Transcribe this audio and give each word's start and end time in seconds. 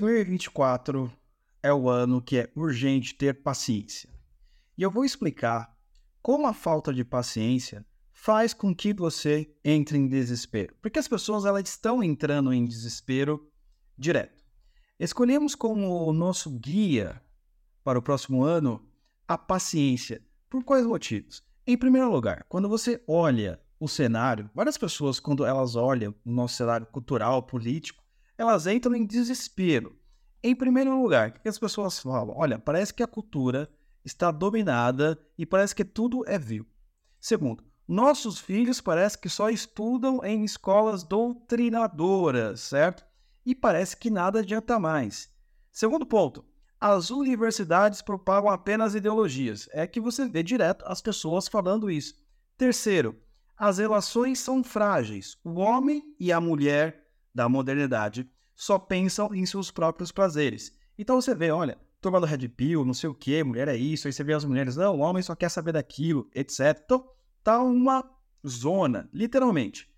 2024 0.00 1.12
é 1.62 1.70
o 1.70 1.90
ano 1.90 2.22
que 2.22 2.38
é 2.38 2.50
urgente 2.56 3.14
ter 3.14 3.42
paciência. 3.42 4.08
E 4.78 4.82
eu 4.82 4.90
vou 4.90 5.04
explicar 5.04 5.76
como 6.22 6.46
a 6.46 6.54
falta 6.54 6.90
de 6.90 7.04
paciência 7.04 7.84
faz 8.10 8.54
com 8.54 8.74
que 8.74 8.94
você 8.94 9.54
entre 9.62 9.98
em 9.98 10.08
desespero. 10.08 10.74
Porque 10.80 10.98
as 10.98 11.06
pessoas 11.06 11.44
elas 11.44 11.68
estão 11.68 12.02
entrando 12.02 12.50
em 12.50 12.64
desespero 12.64 13.46
direto. 13.96 14.42
Escolhemos 14.98 15.54
como 15.54 16.10
nosso 16.14 16.50
guia 16.50 17.20
para 17.84 17.98
o 17.98 18.02
próximo 18.02 18.42
ano 18.42 18.82
a 19.28 19.36
paciência. 19.36 20.22
Por 20.48 20.64
quais 20.64 20.86
motivos? 20.86 21.44
Em 21.66 21.76
primeiro 21.76 22.10
lugar, 22.10 22.46
quando 22.48 22.70
você 22.70 23.04
olha 23.06 23.60
o 23.78 23.86
cenário, 23.86 24.48
várias 24.54 24.78
pessoas, 24.78 25.20
quando 25.20 25.44
elas 25.44 25.76
olham 25.76 26.14
o 26.24 26.30
nosso 26.32 26.56
cenário 26.56 26.86
cultural, 26.86 27.42
político, 27.42 28.02
elas 28.40 28.66
entram 28.66 28.94
em 28.94 29.04
desespero. 29.04 29.94
Em 30.42 30.56
primeiro 30.56 30.98
lugar, 31.02 31.28
o 31.28 31.32
que 31.42 31.48
as 31.48 31.58
pessoas 31.58 31.98
falam? 31.98 32.34
Olha, 32.34 32.58
parece 32.58 32.94
que 32.94 33.02
a 33.02 33.06
cultura 33.06 33.70
está 34.02 34.30
dominada 34.30 35.20
e 35.36 35.44
parece 35.44 35.74
que 35.74 35.84
tudo 35.84 36.24
é 36.26 36.38
vil. 36.38 36.66
Segundo, 37.20 37.62
nossos 37.86 38.38
filhos 38.38 38.80
parece 38.80 39.18
que 39.18 39.28
só 39.28 39.50
estudam 39.50 40.24
em 40.24 40.42
escolas 40.42 41.02
doutrinadoras, 41.02 42.60
certo? 42.60 43.04
E 43.44 43.54
parece 43.54 43.94
que 43.94 44.08
nada 44.08 44.38
adianta 44.38 44.78
mais. 44.78 45.30
Segundo 45.70 46.06
ponto, 46.06 46.42
as 46.80 47.10
universidades 47.10 48.00
propagam 48.00 48.48
apenas 48.48 48.94
ideologias. 48.94 49.68
É 49.70 49.86
que 49.86 50.00
você 50.00 50.26
vê 50.26 50.42
direto 50.42 50.82
as 50.86 51.02
pessoas 51.02 51.46
falando 51.46 51.90
isso. 51.90 52.14
Terceiro, 52.56 53.20
as 53.54 53.76
relações 53.76 54.38
são 54.38 54.64
frágeis. 54.64 55.36
O 55.44 55.60
homem 55.60 56.14
e 56.18 56.32
a 56.32 56.40
mulher 56.40 56.99
da 57.34 57.48
modernidade 57.48 58.28
só 58.54 58.78
pensam 58.78 59.34
em 59.34 59.46
seus 59.46 59.70
próprios 59.70 60.12
prazeres. 60.12 60.72
Então 60.98 61.20
você 61.20 61.34
vê, 61.34 61.50
olha, 61.50 61.78
tomando 62.00 62.26
Red 62.26 62.48
Pill, 62.48 62.84
não 62.84 62.94
sei 62.94 63.08
o 63.08 63.14
que, 63.14 63.42
mulher 63.42 63.68
é 63.68 63.76
isso, 63.76 64.06
aí 64.06 64.12
você 64.12 64.22
vê 64.22 64.34
as 64.34 64.44
mulheres, 64.44 64.76
não, 64.76 64.96
o 64.96 65.00
homem 65.00 65.22
só 65.22 65.34
quer 65.34 65.48
saber 65.48 65.72
daquilo, 65.72 66.28
etc. 66.34 66.78
Então 66.84 67.08
tá 67.42 67.62
uma 67.62 68.04
zona, 68.46 69.08
literalmente. 69.12 69.90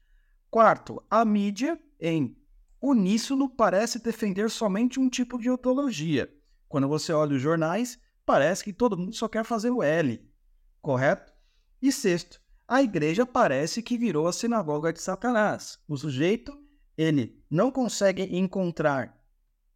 Quarto, 0.51 1.03
a 1.11 1.25
mídia 1.25 1.81
em 2.01 2.37
uníssono 2.81 3.48
parece 3.48 4.03
defender 4.03 4.51
somente 4.51 5.01
um 5.01 5.09
tipo 5.09 5.39
de 5.39 5.51
ideologia. 5.51 6.33
Quando 6.69 6.89
você 6.89 7.12
olha 7.12 7.37
os 7.37 7.42
jornais, 7.42 7.98
parece 8.25 8.64
que 8.64 8.73
todo 8.73 8.97
mundo 8.97 9.14
só 9.14 9.29
quer 9.29 9.45
fazer 9.45 9.70
o 9.70 9.83
L, 9.83 10.25
correto? 10.81 11.33
E 11.81 11.91
sexto, 11.91 12.41
a 12.67 12.83
igreja 12.83 13.27
parece 13.27 13.83
que 13.83 13.98
virou 13.98 14.27
a 14.27 14.33
sinagoga 14.33 14.92
de 14.92 15.01
Satanás. 15.01 15.79
O 15.89 15.97
sujeito 15.97 16.57
ele 16.97 17.43
não 17.51 17.71
consegue 17.71 18.23
encontrar 18.37 19.19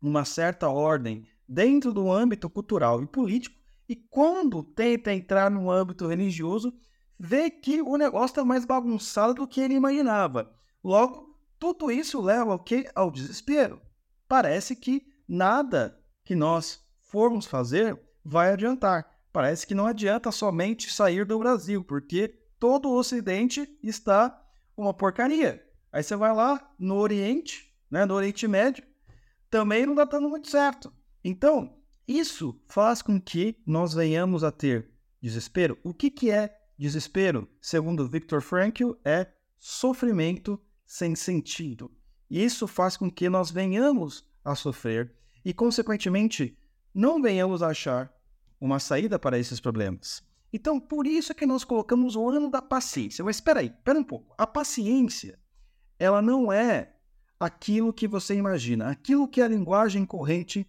uma 0.00 0.24
certa 0.24 0.68
ordem 0.68 1.26
dentro 1.48 1.92
do 1.92 2.10
âmbito 2.10 2.48
cultural 2.50 3.02
e 3.02 3.06
político, 3.06 3.56
e 3.88 3.94
quando 3.94 4.62
tenta 4.62 5.12
entrar 5.12 5.50
no 5.50 5.70
âmbito 5.70 6.06
religioso, 6.06 6.72
vê 7.18 7.50
que 7.50 7.80
o 7.80 7.96
negócio 7.96 8.32
está 8.32 8.44
mais 8.44 8.64
bagunçado 8.64 9.34
do 9.34 9.48
que 9.48 9.60
ele 9.60 9.74
imaginava. 9.74 10.52
Logo, 10.82 11.38
tudo 11.58 11.90
isso 11.90 12.20
leva 12.20 12.52
ao 12.52 12.58
que? 12.58 12.88
Ao 12.94 13.10
desespero. 13.10 13.80
Parece 14.28 14.74
que 14.74 15.06
nada 15.26 15.98
que 16.24 16.34
nós 16.34 16.84
formos 17.00 17.46
fazer 17.46 17.98
vai 18.24 18.52
adiantar. 18.52 19.08
Parece 19.32 19.66
que 19.66 19.74
não 19.74 19.86
adianta 19.86 20.32
somente 20.32 20.92
sair 20.92 21.24
do 21.24 21.38
Brasil, 21.38 21.84
porque 21.84 22.28
todo 22.58 22.88
o 22.88 22.96
Ocidente 22.96 23.78
está 23.82 24.42
uma 24.76 24.92
porcaria. 24.92 25.65
Aí 25.92 26.02
você 26.02 26.16
vai 26.16 26.34
lá 26.34 26.72
no 26.78 26.96
Oriente, 26.96 27.72
né, 27.90 28.04
no 28.04 28.14
Oriente 28.14 28.46
Médio, 28.46 28.84
também 29.50 29.86
não 29.86 29.92
está 29.92 30.04
dando 30.04 30.28
muito 30.28 30.48
certo. 30.48 30.92
Então, 31.24 31.76
isso 32.06 32.60
faz 32.66 33.02
com 33.02 33.20
que 33.20 33.56
nós 33.66 33.94
venhamos 33.94 34.44
a 34.44 34.50
ter 34.50 34.90
desespero. 35.20 35.78
O 35.82 35.94
que, 35.94 36.10
que 36.10 36.30
é 36.30 36.56
desespero? 36.78 37.48
Segundo 37.60 38.08
Viktor 38.08 38.40
Frankl, 38.40 38.92
é 39.04 39.26
sofrimento 39.58 40.60
sem 40.84 41.16
sentido. 41.16 41.90
Isso 42.30 42.66
faz 42.66 42.96
com 42.96 43.10
que 43.10 43.28
nós 43.28 43.50
venhamos 43.50 44.28
a 44.44 44.54
sofrer 44.54 45.12
e, 45.44 45.52
consequentemente, 45.52 46.56
não 46.94 47.20
venhamos 47.20 47.62
a 47.62 47.68
achar 47.68 48.12
uma 48.60 48.78
saída 48.78 49.18
para 49.18 49.38
esses 49.38 49.60
problemas. 49.60 50.22
Então, 50.52 50.78
por 50.80 51.06
isso 51.06 51.32
é 51.32 51.34
que 51.34 51.46
nós 51.46 51.64
colocamos 51.64 52.16
o 52.16 52.28
ano 52.28 52.50
da 52.50 52.62
paciência. 52.62 53.24
Mas 53.24 53.36
espera 53.36 53.60
aí, 53.60 53.66
espera 53.66 53.98
um 53.98 54.04
pouco. 54.04 54.34
A 54.38 54.46
paciência 54.46 55.38
ela 55.98 56.20
não 56.20 56.52
é 56.52 56.92
aquilo 57.38 57.92
que 57.92 58.08
você 58.08 58.34
imagina, 58.34 58.88
aquilo 58.88 59.28
que 59.28 59.40
a 59.40 59.48
linguagem 59.48 60.04
corrente 60.04 60.66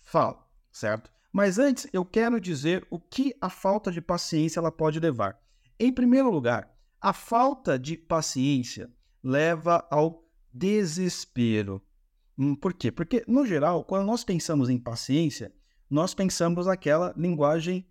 fala, 0.00 0.46
certo? 0.70 1.10
Mas 1.32 1.58
antes 1.58 1.86
eu 1.92 2.04
quero 2.04 2.40
dizer 2.40 2.86
o 2.90 2.98
que 2.98 3.34
a 3.40 3.50
falta 3.50 3.92
de 3.92 4.00
paciência 4.00 4.58
ela 4.58 4.72
pode 4.72 4.98
levar. 4.98 5.38
Em 5.78 5.92
primeiro 5.92 6.30
lugar, 6.30 6.74
a 7.00 7.12
falta 7.12 7.78
de 7.78 7.96
paciência 7.96 8.90
leva 9.22 9.86
ao 9.90 10.24
desespero. 10.52 11.82
Hum, 12.38 12.54
por 12.54 12.72
quê? 12.72 12.90
Porque, 12.90 13.22
no 13.28 13.44
geral, 13.44 13.84
quando 13.84 14.06
nós 14.06 14.24
pensamos 14.24 14.70
em 14.70 14.78
paciência, 14.78 15.52
nós 15.90 16.14
pensamos 16.14 16.66
naquela 16.66 17.12
linguagem 17.16 17.86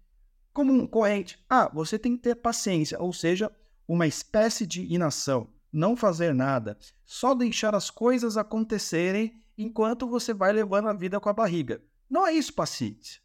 comum, 0.51 0.87
corrente. 0.87 1.37
Ah, 1.49 1.69
você 1.71 1.99
tem 1.99 2.15
que 2.15 2.23
ter 2.23 2.35
paciência, 2.35 2.99
ou 2.99 3.13
seja, 3.13 3.51
uma 3.87 4.07
espécie 4.07 4.65
de 4.65 4.91
inação 4.91 5.47
não 5.75 5.95
fazer 5.95 6.33
nada, 6.33 6.77
só 7.05 7.35
deixar 7.35 7.75
as 7.75 7.89
coisas 7.89 8.37
acontecerem 8.37 9.43
enquanto 9.57 10.07
você 10.07 10.33
vai 10.33 10.53
levando 10.53 10.87
a 10.87 10.93
vida 10.93 11.19
com 11.19 11.27
a 11.27 11.33
barriga. 11.33 11.83
Não 12.09 12.25
é 12.25 12.31
isso 12.31 12.53
paciência, 12.53 13.21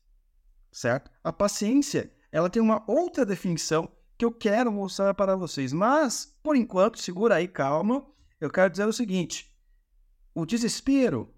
certo? 0.72 1.12
A 1.22 1.32
paciência, 1.32 2.12
ela 2.32 2.50
tem 2.50 2.60
uma 2.60 2.82
outra 2.88 3.24
definição 3.24 3.88
que 4.18 4.24
eu 4.24 4.32
quero 4.32 4.72
mostrar 4.72 5.14
para 5.14 5.36
vocês, 5.36 5.72
mas 5.72 6.36
por 6.42 6.56
enquanto, 6.56 6.98
segura 6.98 7.36
aí, 7.36 7.46
calma. 7.46 8.04
Eu 8.40 8.50
quero 8.50 8.68
dizer 8.70 8.86
o 8.86 8.92
seguinte: 8.92 9.56
o 10.34 10.44
desespero 10.44 11.32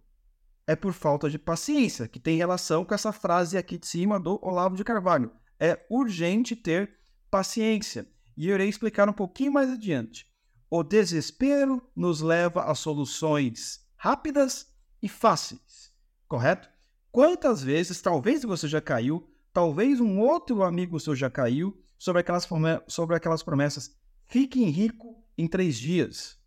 é 0.66 0.74
por 0.74 0.94
falta 0.94 1.28
de 1.28 1.38
paciência, 1.38 2.08
que 2.08 2.18
tem 2.18 2.38
relação 2.38 2.86
com 2.86 2.94
essa 2.94 3.12
frase 3.12 3.58
aqui 3.58 3.76
de 3.76 3.86
cima 3.86 4.18
do 4.18 4.38
Olavo 4.42 4.76
de 4.76 4.84
Carvalho. 4.84 5.30
É 5.60 5.84
urgente 5.90 6.56
ter 6.56 6.96
paciência. 7.30 8.08
E 8.34 8.48
eu 8.48 8.54
irei 8.54 8.68
explicar 8.68 9.08
um 9.08 9.12
pouquinho 9.12 9.52
mais 9.52 9.68
adiante. 9.68 10.31
O 10.74 10.82
desespero 10.82 11.86
nos 11.94 12.22
leva 12.22 12.64
a 12.64 12.74
soluções 12.74 13.86
rápidas 13.94 14.74
e 15.02 15.06
fáceis, 15.06 15.92
correto? 16.26 16.66
Quantas 17.10 17.62
vezes, 17.62 18.00
talvez 18.00 18.42
você 18.42 18.66
já 18.66 18.80
caiu, 18.80 19.30
talvez 19.52 20.00
um 20.00 20.18
outro 20.18 20.62
amigo 20.62 20.98
seu 20.98 21.14
já 21.14 21.28
caiu 21.28 21.78
sobre 21.98 22.22
aquelas, 22.22 22.48
sobre 22.88 23.14
aquelas 23.14 23.42
promessas. 23.42 23.94
Fique 24.24 24.64
rico 24.64 25.22
em 25.36 25.46
três 25.46 25.76
dias. 25.76 26.38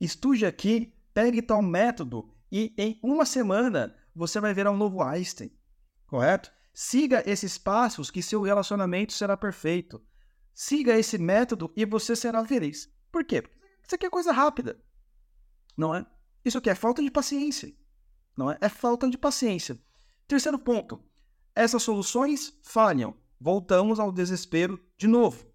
Estude 0.00 0.46
aqui, 0.46 0.94
pegue 1.12 1.42
tal 1.42 1.60
método 1.60 2.32
e 2.52 2.72
em 2.78 3.00
uma 3.02 3.26
semana 3.26 3.96
você 4.14 4.38
vai 4.38 4.54
virar 4.54 4.70
um 4.70 4.76
novo 4.76 5.02
Einstein, 5.02 5.50
correto? 6.06 6.52
Siga 6.72 7.28
esses 7.28 7.58
passos 7.58 8.12
que 8.12 8.22
seu 8.22 8.42
relacionamento 8.42 9.12
será 9.12 9.36
perfeito. 9.36 10.00
Siga 10.54 10.96
esse 10.96 11.18
método 11.18 11.72
e 11.74 11.84
você 11.84 12.14
será 12.14 12.46
feliz. 12.46 12.88
Por 13.10 13.24
quê? 13.24 13.42
Isso 13.82 13.94
aqui 13.94 14.06
é 14.06 14.10
coisa 14.10 14.32
rápida. 14.32 14.80
Não 15.76 15.94
é? 15.94 16.06
Isso 16.44 16.58
aqui 16.58 16.70
é 16.70 16.74
falta 16.74 17.02
de 17.02 17.10
paciência. 17.10 17.74
Não 18.36 18.50
é? 18.50 18.58
É 18.60 18.68
falta 18.68 19.08
de 19.08 19.18
paciência. 19.18 19.78
Terceiro 20.26 20.58
ponto. 20.58 21.02
Essas 21.54 21.82
soluções 21.82 22.58
falham. 22.62 23.16
Voltamos 23.40 23.98
ao 23.98 24.12
desespero 24.12 24.80
de 24.96 25.06
novo. 25.06 25.46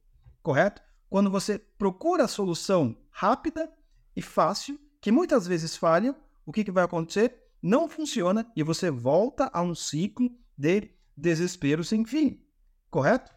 Correto? 0.42 0.82
Quando 1.10 1.32
você 1.32 1.58
procura 1.58 2.26
a 2.26 2.28
solução 2.28 2.98
rápida 3.10 3.72
e 4.16 4.22
fácil, 4.22 4.80
que 5.00 5.12
muitas 5.12 5.48
vezes 5.48 5.76
falha, 5.76 6.16
o 6.46 6.52
que, 6.52 6.64
que 6.64 6.72
vai 6.72 6.84
acontecer? 6.84 7.42
Não 7.62 7.88
funciona 7.88 8.52
e 8.56 8.64
você 8.64 8.92
volta 8.92 9.50
a 9.54 9.62
um 9.62 9.74
ciclo 9.74 10.30
de 10.58 10.92
desespero 11.16 11.84
sem 11.84 12.06
fim. 12.06 12.44
Correto? 12.90 13.32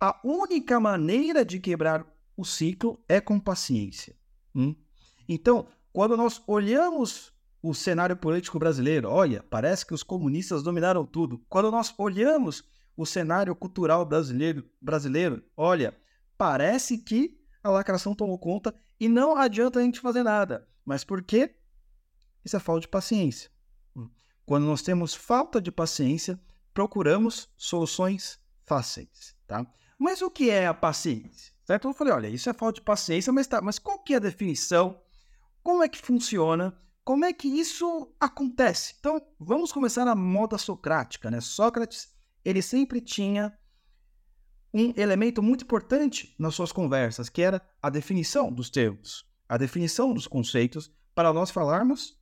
A 0.00 0.20
única 0.24 0.80
maneira 0.80 1.44
de 1.44 1.60
quebrar 1.60 2.06
o 2.38 2.44
ciclo 2.44 3.02
é 3.08 3.20
com 3.20 3.40
paciência. 3.40 4.14
Hum? 4.54 4.72
Então, 5.28 5.66
quando 5.92 6.16
nós 6.16 6.40
olhamos 6.46 7.32
o 7.60 7.74
cenário 7.74 8.16
político 8.16 8.60
brasileiro, 8.60 9.10
olha, 9.10 9.42
parece 9.50 9.84
que 9.84 9.92
os 9.92 10.04
comunistas 10.04 10.62
dominaram 10.62 11.04
tudo. 11.04 11.44
Quando 11.48 11.68
nós 11.72 11.92
olhamos 11.98 12.62
o 12.96 13.04
cenário 13.04 13.56
cultural 13.56 14.06
brasileiro, 14.06 14.64
brasileiro, 14.80 15.42
olha, 15.56 15.98
parece 16.36 16.98
que 16.98 17.36
a 17.60 17.70
lacração 17.70 18.14
tomou 18.14 18.38
conta 18.38 18.72
e 19.00 19.08
não 19.08 19.36
adianta 19.36 19.80
a 19.80 19.82
gente 19.82 19.98
fazer 19.98 20.22
nada. 20.22 20.68
Mas 20.84 21.02
por 21.02 21.20
quê? 21.24 21.56
Isso 22.44 22.56
é 22.56 22.60
falta 22.60 22.82
de 22.82 22.88
paciência. 22.88 23.50
Hum. 23.96 24.08
Quando 24.46 24.64
nós 24.64 24.80
temos 24.80 25.12
falta 25.12 25.60
de 25.60 25.72
paciência, 25.72 26.40
procuramos 26.72 27.48
soluções 27.56 28.38
fáceis, 28.64 29.34
tá? 29.44 29.66
Mas 29.98 30.22
o 30.22 30.30
que 30.30 30.50
é 30.50 30.66
a 30.66 30.74
paciência? 30.74 31.52
Certo? 31.64 31.88
Eu 31.88 31.94
falei, 31.94 32.12
olha, 32.12 32.28
isso 32.28 32.48
é 32.48 32.54
falta 32.54 32.76
de 32.76 32.82
paciência, 32.82 33.32
mas 33.32 33.46
tá, 33.46 33.60
mas 33.60 33.78
qual 33.78 33.98
que 33.98 34.14
é 34.14 34.16
a 34.16 34.20
definição? 34.20 35.00
Como 35.62 35.82
é 35.82 35.88
que 35.88 35.98
funciona? 35.98 36.74
como 37.08 37.24
é 37.24 37.32
que 37.32 37.48
isso 37.48 38.14
acontece? 38.20 38.94
Então, 39.00 39.18
vamos 39.40 39.72
começar 39.72 40.04
na 40.04 40.14
moda 40.14 40.58
socrática, 40.58 41.30
né? 41.30 41.40
Sócrates, 41.40 42.14
ele 42.44 42.60
sempre 42.60 43.00
tinha 43.00 43.56
um 44.74 44.92
elemento 44.94 45.42
muito 45.42 45.64
importante 45.64 46.36
nas 46.38 46.54
suas 46.54 46.70
conversas, 46.70 47.30
que 47.30 47.40
era 47.40 47.66
a 47.80 47.88
definição 47.88 48.52
dos 48.52 48.68
termos, 48.68 49.26
a 49.48 49.56
definição 49.56 50.12
dos 50.12 50.26
conceitos, 50.26 50.92
para 51.14 51.32
nós 51.32 51.50
falarmos 51.50 52.20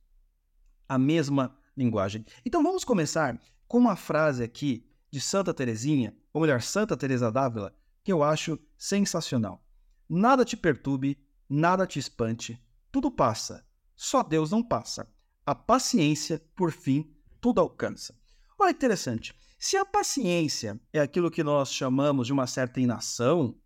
a 0.87 0.97
mesma 0.97 1.53
linguagem. 1.75 2.25
Então, 2.45 2.63
vamos 2.63 2.85
começar 2.85 3.37
com 3.67 3.79
uma 3.79 3.97
frase 3.97 4.41
aqui 4.41 4.86
de 5.09 5.21
Santa 5.21 5.53
Teresinha, 5.53 6.15
ou 6.33 6.41
melhor, 6.41 6.61
Santa 6.61 6.97
Teresa 6.97 7.31
d'Ávila, 7.31 7.73
que 8.03 8.11
eu 8.11 8.23
acho 8.23 8.59
sensacional. 8.77 9.63
Nada 10.09 10.45
te 10.45 10.55
perturbe, 10.55 11.17
nada 11.49 11.85
te 11.85 11.99
espante, 11.99 12.61
tudo 12.91 13.11
passa 13.11 13.67
só 13.97 14.21
Deus 14.21 14.51
não 14.51 14.61
passa. 14.61 15.11
A 15.43 15.55
paciência, 15.55 16.39
por 16.55 16.71
fim, 16.71 17.11
tudo 17.41 17.59
alcança. 17.59 18.15
Olha 18.59 18.69
interessante. 18.69 19.33
Se 19.57 19.75
a 19.75 19.83
paciência 19.83 20.79
é 20.93 20.99
aquilo 20.99 21.31
que 21.31 21.43
nós 21.43 21.73
chamamos 21.73 22.27
de 22.27 22.33
uma 22.33 22.45
certa 22.45 22.79
inação, 22.79 23.59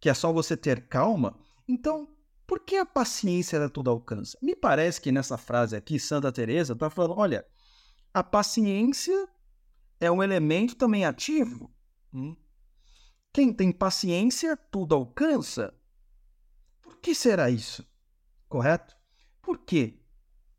que 0.00 0.08
é 0.08 0.14
só 0.14 0.32
você 0.32 0.56
ter 0.56 0.88
calma, 0.88 1.38
então 1.68 2.08
por 2.46 2.60
que 2.60 2.76
a 2.76 2.86
paciência 2.86 3.56
ela 3.56 3.68
tudo 3.68 3.90
alcança? 3.90 4.38
Me 4.40 4.56
parece 4.56 5.00
que 5.00 5.12
nessa 5.12 5.36
frase 5.36 5.76
aqui, 5.76 6.00
Santa 6.00 6.32
Teresa 6.32 6.72
está 6.72 6.88
falando, 6.88 7.18
olha, 7.18 7.44
a 8.14 8.22
paciência 8.24 9.28
é 10.00 10.10
um 10.10 10.22
elemento 10.22 10.74
também 10.76 11.04
ativo. 11.04 11.70
Hum? 12.12 12.36
Quem 13.32 13.52
tem 13.52 13.70
paciência, 13.70 14.56
tudo 14.56 14.94
alcança. 14.94 15.74
Por 16.82 16.98
que 16.98 17.14
será 17.14 17.50
isso? 17.50 17.86
Correto? 18.48 18.96
Por 19.42 19.58
quê? 19.58 20.00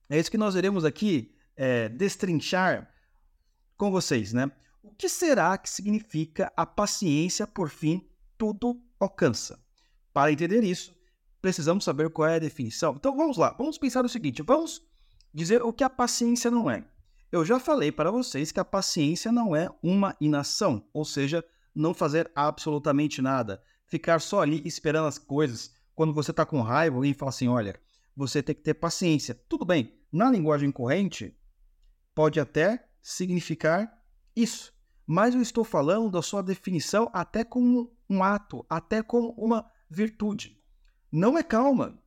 É 0.09 0.19
isso 0.19 0.31
que 0.31 0.37
nós 0.37 0.55
iremos 0.55 0.85
aqui 0.85 1.35
é, 1.55 1.89
destrinchar 1.89 2.91
com 3.75 3.91
vocês, 3.91 4.33
né? 4.33 4.51
O 4.81 4.91
que 4.91 5.09
será 5.09 5.57
que 5.57 5.69
significa 5.69 6.51
a 6.55 6.65
paciência, 6.65 7.45
por 7.45 7.69
fim, 7.69 8.07
tudo 8.37 8.81
alcança? 8.99 9.59
Para 10.13 10.31
entender 10.31 10.63
isso, 10.63 10.95
precisamos 11.41 11.83
saber 11.83 12.09
qual 12.09 12.29
é 12.29 12.35
a 12.35 12.39
definição. 12.39 12.95
Então 12.95 13.15
vamos 13.15 13.37
lá, 13.37 13.51
vamos 13.57 13.77
pensar 13.77 14.05
o 14.05 14.09
seguinte: 14.09 14.41
vamos 14.41 14.81
dizer 15.33 15.61
o 15.61 15.73
que 15.73 15.83
a 15.83 15.89
paciência 15.89 16.49
não 16.49 16.69
é. 16.69 16.87
Eu 17.31 17.43
já 17.43 17.59
falei 17.59 17.91
para 17.91 18.09
vocês 18.09 18.51
que 18.51 18.59
a 18.59 18.65
paciência 18.65 19.31
não 19.31 19.55
é 19.55 19.69
uma 19.83 20.15
inação, 20.21 20.87
ou 20.93 21.03
seja, 21.03 21.43
não 21.75 21.93
fazer 21.93 22.31
absolutamente 22.33 23.21
nada, 23.21 23.61
ficar 23.85 24.19
só 24.19 24.41
ali 24.41 24.61
esperando 24.65 25.07
as 25.07 25.17
coisas. 25.17 25.73
Quando 25.93 26.13
você 26.13 26.31
está 26.31 26.45
com 26.45 26.61
raiva, 26.61 26.95
alguém 26.95 27.13
fala 27.13 27.29
assim: 27.29 27.47
olha, 27.47 27.79
você 28.15 28.41
tem 28.41 28.55
que 28.55 28.61
ter 28.61 28.75
paciência. 28.75 29.35
Tudo 29.49 29.65
bem, 29.65 29.93
na 30.11 30.31
linguagem 30.31 30.71
corrente, 30.71 31.37
pode 32.15 32.39
até 32.39 32.87
significar 33.01 34.01
isso, 34.35 34.73
mas 35.05 35.35
eu 35.35 35.41
estou 35.41 35.63
falando 35.63 36.09
da 36.09 36.21
sua 36.21 36.41
definição 36.41 37.09
até 37.13 37.43
como 37.43 37.95
um 38.09 38.23
ato, 38.23 38.65
até 38.69 39.03
como 39.03 39.31
uma 39.37 39.69
virtude. 39.89 40.57
Não 41.11 41.37
é 41.37 41.43
calma. 41.43 42.01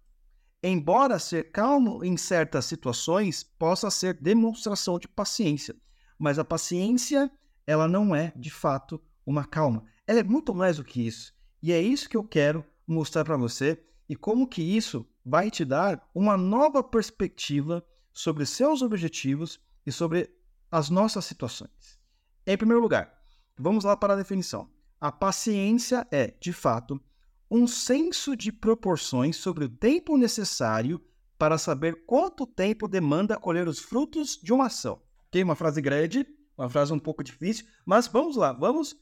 Embora 0.63 1.19
ser 1.19 1.51
calmo 1.51 2.05
em 2.05 2.17
certas 2.17 2.67
situações 2.67 3.43
possa 3.43 3.91
ser 3.91 4.15
demonstração 4.15 4.99
de 4.99 5.09
paciência, 5.09 5.75
mas 6.19 6.39
a 6.39 6.45
paciência, 6.45 7.31
ela 7.67 7.89
não 7.89 8.15
é, 8.15 8.33
de 8.37 8.51
fato, 8.51 9.01
uma 9.25 9.45
calma. 9.45 9.85
Ela 10.07 10.21
é 10.21 10.23
muito 10.23 10.55
mais 10.55 10.77
do 10.77 10.85
que 10.85 11.07
isso. 11.07 11.35
E 11.63 11.73
é 11.73 11.81
isso 11.81 12.09
que 12.09 12.17
eu 12.17 12.25
quero 12.25 12.65
mostrar 12.87 13.25
para 13.25 13.37
você 13.37 13.83
e 14.09 14.15
como 14.15 14.47
que 14.47 14.61
isso 14.61 15.07
vai 15.25 15.51
te 15.51 15.65
dar 15.65 16.07
uma 16.15 16.37
nova 16.37 16.83
perspectiva 16.83 17.83
sobre 18.13 18.45
seus 18.45 18.83
objetivos 18.83 19.59
e 19.87 19.93
sobre 19.93 20.29
as 20.71 20.91
nossas 20.91 21.25
situações. 21.25 21.99
Em 22.47 22.57
primeiro 22.57 22.83
lugar, 22.83 23.15
vamos 23.57 23.85
lá 23.85 23.97
para 23.97 24.13
a 24.13 24.17
definição. 24.17 24.69
A 25.01 25.11
paciência 25.11 26.07
é, 26.11 26.35
de 26.39 26.53
fato, 26.53 27.01
um 27.51 27.67
senso 27.67 28.37
de 28.37 28.53
proporções 28.53 29.37
sobre 29.37 29.65
o 29.65 29.69
tempo 29.69 30.17
necessário 30.17 31.01
para 31.37 31.59
saber 31.59 32.05
quanto 32.07 32.47
tempo 32.47 32.87
demanda 32.87 33.39
colher 33.39 33.67
os 33.67 33.79
frutos 33.79 34.39
de 34.43 34.53
uma 34.53 34.67
ação. 34.67 35.03
Ok? 35.27 35.43
Uma 35.43 35.57
frase 35.57 35.81
grande, 35.81 36.27
uma 36.57 36.69
frase 36.69 36.93
um 36.93 36.99
pouco 36.99 37.25
difícil, 37.25 37.67
mas 37.85 38.07
vamos 38.07 38.37
lá, 38.37 38.53
vamos 38.53 38.97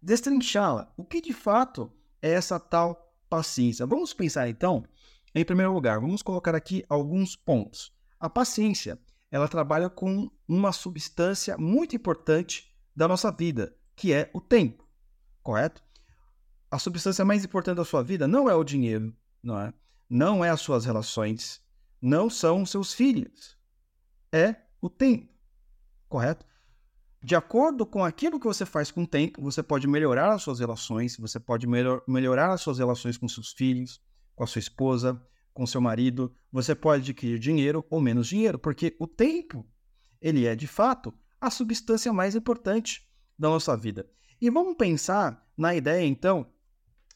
destrinchá-la. 0.00 0.92
O 0.96 1.04
que 1.04 1.20
de 1.20 1.32
fato 1.32 1.90
é 2.20 2.30
essa 2.30 2.60
tal 2.60 3.12
paciência? 3.28 3.86
Vamos 3.86 4.12
pensar 4.12 4.48
então 4.48 4.84
em 5.34 5.44
primeiro 5.46 5.72
lugar, 5.72 5.98
vamos 5.98 6.20
colocar 6.20 6.54
aqui 6.54 6.84
alguns 6.90 7.34
pontos. 7.34 7.90
A 8.20 8.28
paciência, 8.28 9.00
ela 9.30 9.48
trabalha 9.48 9.88
com 9.88 10.30
uma 10.46 10.72
substância 10.72 11.56
muito 11.56 11.96
importante 11.96 12.70
da 12.94 13.08
nossa 13.08 13.32
vida, 13.32 13.74
que 13.96 14.12
é 14.12 14.30
o 14.34 14.40
tempo, 14.42 14.86
correto? 15.42 15.82
A 16.72 16.78
substância 16.78 17.22
mais 17.22 17.44
importante 17.44 17.76
da 17.76 17.84
sua 17.84 18.02
vida 18.02 18.26
não 18.26 18.48
é 18.48 18.54
o 18.54 18.64
dinheiro, 18.64 19.14
não 19.42 19.60
é? 19.60 19.74
Não 20.08 20.42
é 20.42 20.48
as 20.48 20.62
suas 20.62 20.86
relações, 20.86 21.62
não 22.00 22.30
são 22.30 22.62
os 22.62 22.70
seus 22.70 22.94
filhos. 22.94 23.58
É 24.32 24.56
o 24.80 24.88
tempo, 24.88 25.30
correto? 26.08 26.46
De 27.22 27.36
acordo 27.36 27.84
com 27.84 28.02
aquilo 28.02 28.40
que 28.40 28.46
você 28.46 28.64
faz 28.64 28.90
com 28.90 29.02
o 29.02 29.06
tempo, 29.06 29.42
você 29.42 29.62
pode 29.62 29.86
melhorar 29.86 30.32
as 30.32 30.40
suas 30.40 30.60
relações, 30.60 31.14
você 31.18 31.38
pode 31.38 31.66
melhor, 31.66 32.02
melhorar 32.08 32.54
as 32.54 32.62
suas 32.62 32.78
relações 32.78 33.18
com 33.18 33.28
seus 33.28 33.52
filhos, 33.52 34.00
com 34.34 34.42
a 34.42 34.46
sua 34.46 34.60
esposa, 34.60 35.22
com 35.52 35.66
seu 35.66 35.80
marido, 35.80 36.34
você 36.50 36.74
pode 36.74 37.02
adquirir 37.02 37.38
dinheiro 37.38 37.84
ou 37.90 38.00
menos 38.00 38.28
dinheiro, 38.28 38.58
porque 38.58 38.96
o 38.98 39.06
tempo, 39.06 39.62
ele 40.22 40.46
é 40.46 40.56
de 40.56 40.66
fato 40.66 41.12
a 41.38 41.50
substância 41.50 42.14
mais 42.14 42.34
importante 42.34 43.06
da 43.38 43.50
nossa 43.50 43.76
vida. 43.76 44.08
E 44.40 44.48
vamos 44.48 44.74
pensar 44.74 45.46
na 45.54 45.74
ideia 45.74 46.06
então 46.06 46.50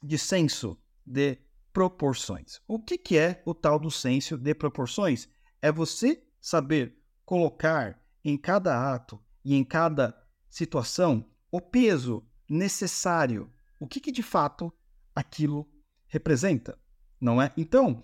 de 0.06 0.18
senso 0.18 0.78
de 1.04 1.38
proporções. 1.72 2.60
O 2.66 2.78
que, 2.78 2.96
que 2.96 3.18
é 3.18 3.42
o 3.44 3.54
tal 3.54 3.78
do 3.78 3.90
senso 3.90 4.38
de 4.38 4.54
proporções? 4.54 5.28
É 5.60 5.70
você 5.70 6.22
saber 6.40 7.02
colocar 7.24 8.00
em 8.24 8.36
cada 8.36 8.94
ato 8.94 9.22
e 9.44 9.54
em 9.54 9.64
cada 9.64 10.16
situação 10.48 11.28
o 11.50 11.60
peso 11.60 12.26
necessário, 12.48 13.52
o 13.80 13.86
que, 13.86 14.00
que 14.00 14.12
de 14.12 14.22
fato 14.22 14.72
aquilo 15.14 15.68
representa 16.06 16.78
não 17.20 17.40
é? 17.40 17.52
Então, 17.56 18.02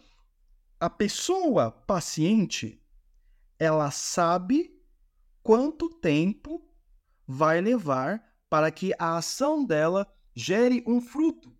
a 0.80 0.90
pessoa 0.90 1.70
paciente, 1.70 2.82
ela 3.58 3.90
sabe 3.90 4.74
quanto 5.42 5.88
tempo 5.88 6.68
vai 7.26 7.60
levar 7.60 8.22
para 8.48 8.70
que 8.70 8.92
a 8.98 9.16
ação 9.16 9.64
dela 9.64 10.12
gere 10.34 10.82
um 10.86 11.00
fruto. 11.00 11.54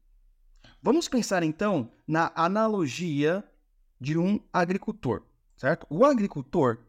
Vamos 0.82 1.08
pensar 1.08 1.42
então 1.44 1.92
na 2.06 2.32
analogia 2.34 3.44
de 4.00 4.18
um 4.18 4.40
agricultor, 4.52 5.22
certo? 5.56 5.86
O 5.88 6.04
agricultor, 6.04 6.84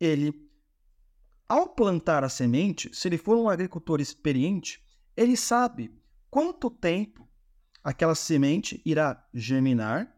ele 0.00 0.48
ao 1.46 1.68
plantar 1.68 2.24
a 2.24 2.28
semente, 2.30 2.88
se 2.96 3.06
ele 3.06 3.18
for 3.18 3.36
um 3.36 3.48
agricultor 3.48 4.00
experiente, 4.00 4.82
ele 5.14 5.36
sabe 5.36 5.94
quanto 6.30 6.70
tempo 6.70 7.28
aquela 7.82 8.14
semente 8.14 8.80
irá 8.82 9.22
germinar, 9.34 10.10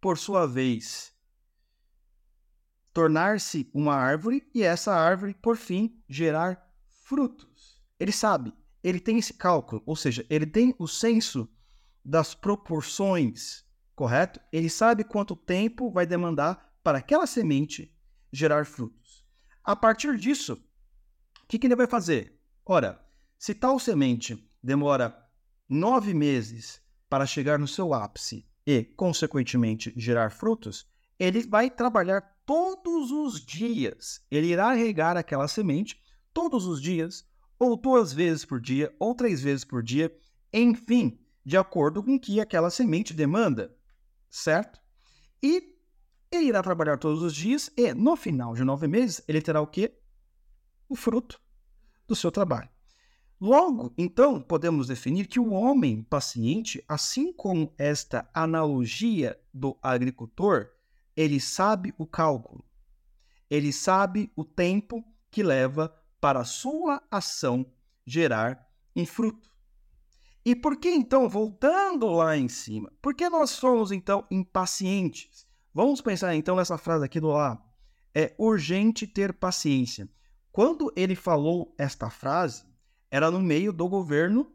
por 0.00 0.16
sua 0.16 0.46
vez, 0.46 1.12
tornar-se 2.94 3.70
uma 3.74 3.94
árvore 3.94 4.48
e 4.54 4.62
essa 4.62 4.94
árvore, 4.94 5.34
por 5.34 5.58
fim, 5.58 6.02
gerar 6.08 6.66
frutos. 7.04 7.78
Ele 7.98 8.10
sabe, 8.10 8.54
ele 8.82 8.98
tem 8.98 9.18
esse 9.18 9.34
cálculo, 9.34 9.82
ou 9.84 9.94
seja, 9.94 10.24
ele 10.30 10.46
tem 10.46 10.74
o 10.78 10.88
senso 10.88 11.46
das 12.04 12.34
proporções, 12.34 13.64
correto? 13.94 14.40
Ele 14.52 14.70
sabe 14.70 15.04
quanto 15.04 15.36
tempo 15.36 15.90
vai 15.90 16.06
demandar 16.06 16.72
para 16.82 16.98
aquela 16.98 17.26
semente 17.26 17.94
gerar 18.32 18.64
frutos. 18.64 19.24
A 19.62 19.76
partir 19.76 20.16
disso, 20.16 20.54
o 21.42 21.46
que, 21.46 21.58
que 21.58 21.66
ele 21.66 21.76
vai 21.76 21.86
fazer? 21.86 22.38
Ora, 22.64 23.04
se 23.38 23.54
tal 23.54 23.78
semente 23.78 24.48
demora 24.62 25.16
nove 25.68 26.14
meses 26.14 26.80
para 27.08 27.26
chegar 27.26 27.58
no 27.58 27.68
seu 27.68 27.92
ápice 27.92 28.46
e, 28.66 28.84
consequentemente, 28.84 29.92
gerar 29.96 30.30
frutos, 30.30 30.86
ele 31.18 31.42
vai 31.42 31.70
trabalhar 31.70 32.22
todos 32.46 33.10
os 33.10 33.44
dias. 33.44 34.24
Ele 34.30 34.48
irá 34.48 34.72
regar 34.72 35.16
aquela 35.16 35.48
semente 35.48 36.00
todos 36.32 36.66
os 36.66 36.80
dias, 36.80 37.24
ou 37.58 37.76
duas 37.76 38.12
vezes 38.12 38.44
por 38.44 38.60
dia, 38.60 38.94
ou 38.98 39.14
três 39.14 39.42
vezes 39.42 39.64
por 39.64 39.82
dia, 39.82 40.14
enfim, 40.52 41.18
de 41.44 41.56
acordo 41.56 42.02
com 42.02 42.14
o 42.14 42.20
que 42.20 42.40
aquela 42.40 42.70
semente 42.70 43.14
demanda, 43.14 43.76
certo? 44.28 44.80
E 45.42 45.76
ele 46.30 46.46
irá 46.46 46.62
trabalhar 46.62 46.98
todos 46.98 47.22
os 47.22 47.34
dias 47.34 47.70
e, 47.76 47.92
no 47.92 48.16
final 48.16 48.54
de 48.54 48.62
nove 48.62 48.86
meses, 48.86 49.22
ele 49.26 49.42
terá 49.42 49.60
o 49.60 49.66
quê? 49.66 49.98
O 50.88 50.94
fruto 50.94 51.40
do 52.06 52.14
seu 52.14 52.30
trabalho. 52.30 52.68
Logo, 53.40 53.94
então, 53.96 54.40
podemos 54.40 54.86
definir 54.86 55.26
que 55.26 55.40
o 55.40 55.50
homem 55.50 56.02
paciente, 56.02 56.84
assim 56.86 57.32
como 57.32 57.72
esta 57.78 58.28
analogia 58.34 59.40
do 59.52 59.78
agricultor, 59.82 60.68
ele 61.16 61.40
sabe 61.40 61.94
o 61.96 62.06
cálculo. 62.06 62.64
Ele 63.48 63.72
sabe 63.72 64.30
o 64.36 64.44
tempo 64.44 65.02
que 65.30 65.42
leva 65.42 65.94
para 66.20 66.40
a 66.40 66.44
sua 66.44 67.02
ação 67.10 67.66
gerar 68.06 68.68
um 68.94 69.06
fruto. 69.06 69.49
E 70.44 70.56
por 70.56 70.76
que 70.76 70.88
então, 70.88 71.28
voltando 71.28 72.06
lá 72.06 72.36
em 72.36 72.48
cima, 72.48 72.90
por 73.02 73.14
que 73.14 73.28
nós 73.28 73.50
somos 73.50 73.92
então 73.92 74.26
impacientes? 74.30 75.46
Vamos 75.72 76.00
pensar 76.00 76.34
então 76.34 76.56
nessa 76.56 76.78
frase 76.78 77.04
aqui 77.04 77.20
do 77.20 77.28
lá. 77.28 77.62
É 78.14 78.34
urgente 78.38 79.06
ter 79.06 79.32
paciência. 79.32 80.08
Quando 80.50 80.92
ele 80.96 81.14
falou 81.14 81.74
esta 81.78 82.10
frase, 82.10 82.64
era 83.10 83.30
no 83.30 83.40
meio 83.40 83.72
do 83.72 83.88
governo 83.88 84.50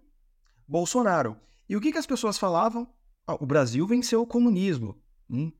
Bolsonaro. 0.67 1.37
E 1.69 1.75
o 1.75 1.81
que, 1.81 1.91
que 1.91 1.97
as 1.97 2.07
pessoas 2.07 2.37
falavam? 2.37 2.87
Ah, 3.25 3.35
o 3.35 3.45
Brasil 3.45 3.85
venceu 3.87 4.21
o 4.21 4.27
comunismo. 4.27 5.01
Hum? 5.29 5.51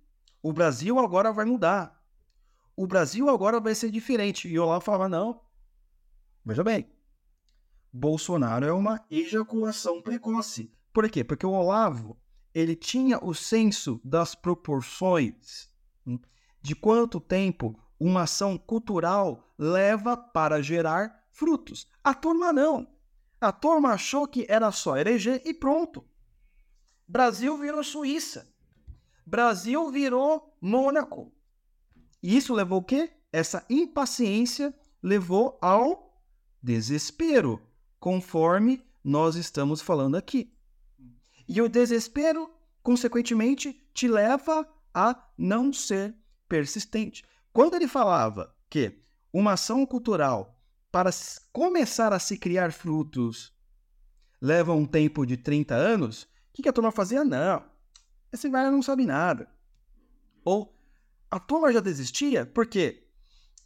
O 0.41 0.51
Brasil 0.51 0.99
agora 0.99 1.31
vai 1.31 1.45
mudar. 1.45 2.03
O 2.75 2.85
Brasil 2.85 3.29
agora 3.29 3.59
vai 3.59 3.73
ser 3.73 3.89
diferente. 3.89 4.47
E 4.47 4.55
eu 4.55 4.65
lá 4.65 4.81
falava, 4.81 5.07
não. 5.07 5.41
Veja 6.43 6.63
bem, 6.63 6.87
Bolsonaro 7.97 8.65
é 8.65 8.73
uma 8.73 9.01
ejaculação 9.09 10.01
precoce. 10.01 10.69
Por 10.91 11.09
quê? 11.09 11.23
Porque 11.23 11.45
o 11.45 11.53
Olavo 11.53 12.19
ele 12.53 12.75
tinha 12.75 13.17
o 13.23 13.33
senso 13.33 14.01
das 14.03 14.35
proporções 14.35 15.69
hum, 16.05 16.19
de 16.61 16.75
quanto 16.75 17.21
tempo 17.21 17.73
uma 17.97 18.23
ação 18.23 18.57
cultural 18.57 19.49
leva 19.57 20.17
para 20.17 20.61
gerar 20.61 21.23
frutos. 21.31 21.87
A 22.03 22.13
turma 22.13 22.51
não. 22.51 22.85
A 23.39 23.53
turma 23.53 23.91
achou 23.91 24.27
que 24.27 24.45
era 24.49 24.73
só 24.73 24.97
eleger 24.97 25.41
e 25.45 25.53
pronto. 25.53 26.03
Brasil 27.07 27.57
virou 27.57 27.81
Suíça. 27.81 28.53
Brasil 29.25 29.89
virou 29.89 30.53
Mônaco. 30.59 31.31
E 32.21 32.35
isso 32.35 32.53
levou 32.53 32.79
o 32.79 32.83
quê? 32.83 33.09
Essa 33.31 33.65
impaciência 33.69 34.77
levou 35.01 35.57
ao 35.61 36.21
desespero, 36.61 37.61
conforme 38.05 38.85
nós 39.03 39.35
estamos 39.35 39.81
falando 39.81 40.15
aqui. 40.15 40.53
E 41.47 41.59
o 41.59 41.67
desespero, 41.67 42.53
consequentemente, 42.83 43.83
te 43.95 44.07
leva 44.07 44.63
a 44.93 45.27
não 45.35 45.73
ser 45.73 46.15
persistente. 46.47 47.25
Quando 47.51 47.73
ele 47.73 47.87
falava 47.87 48.55
que 48.69 49.01
uma 49.33 49.53
ação 49.53 49.83
cultural, 49.87 50.61
para 50.91 51.09
começar 51.51 52.13
a 52.13 52.19
se 52.19 52.37
criar 52.37 52.71
frutos, 52.71 53.51
leva 54.39 54.71
um 54.71 54.85
tempo 54.85 55.25
de 55.25 55.35
30 55.35 55.73
anos, 55.73 56.27
o 56.51 56.61
que, 56.61 56.69
a 56.69 56.73
turma 56.73 56.91
fazia? 56.91 57.25
Não, 57.25 57.65
esse 58.31 58.47
velho 58.47 58.71
não 58.71 58.83
sabe 58.83 59.03
nada. 59.03 59.49
Ou 60.43 60.77
a 61.31 61.39
turma 61.39 61.73
já 61.73 61.79
desistia, 61.79 62.45
por 62.45 62.67
quê? 62.67 63.04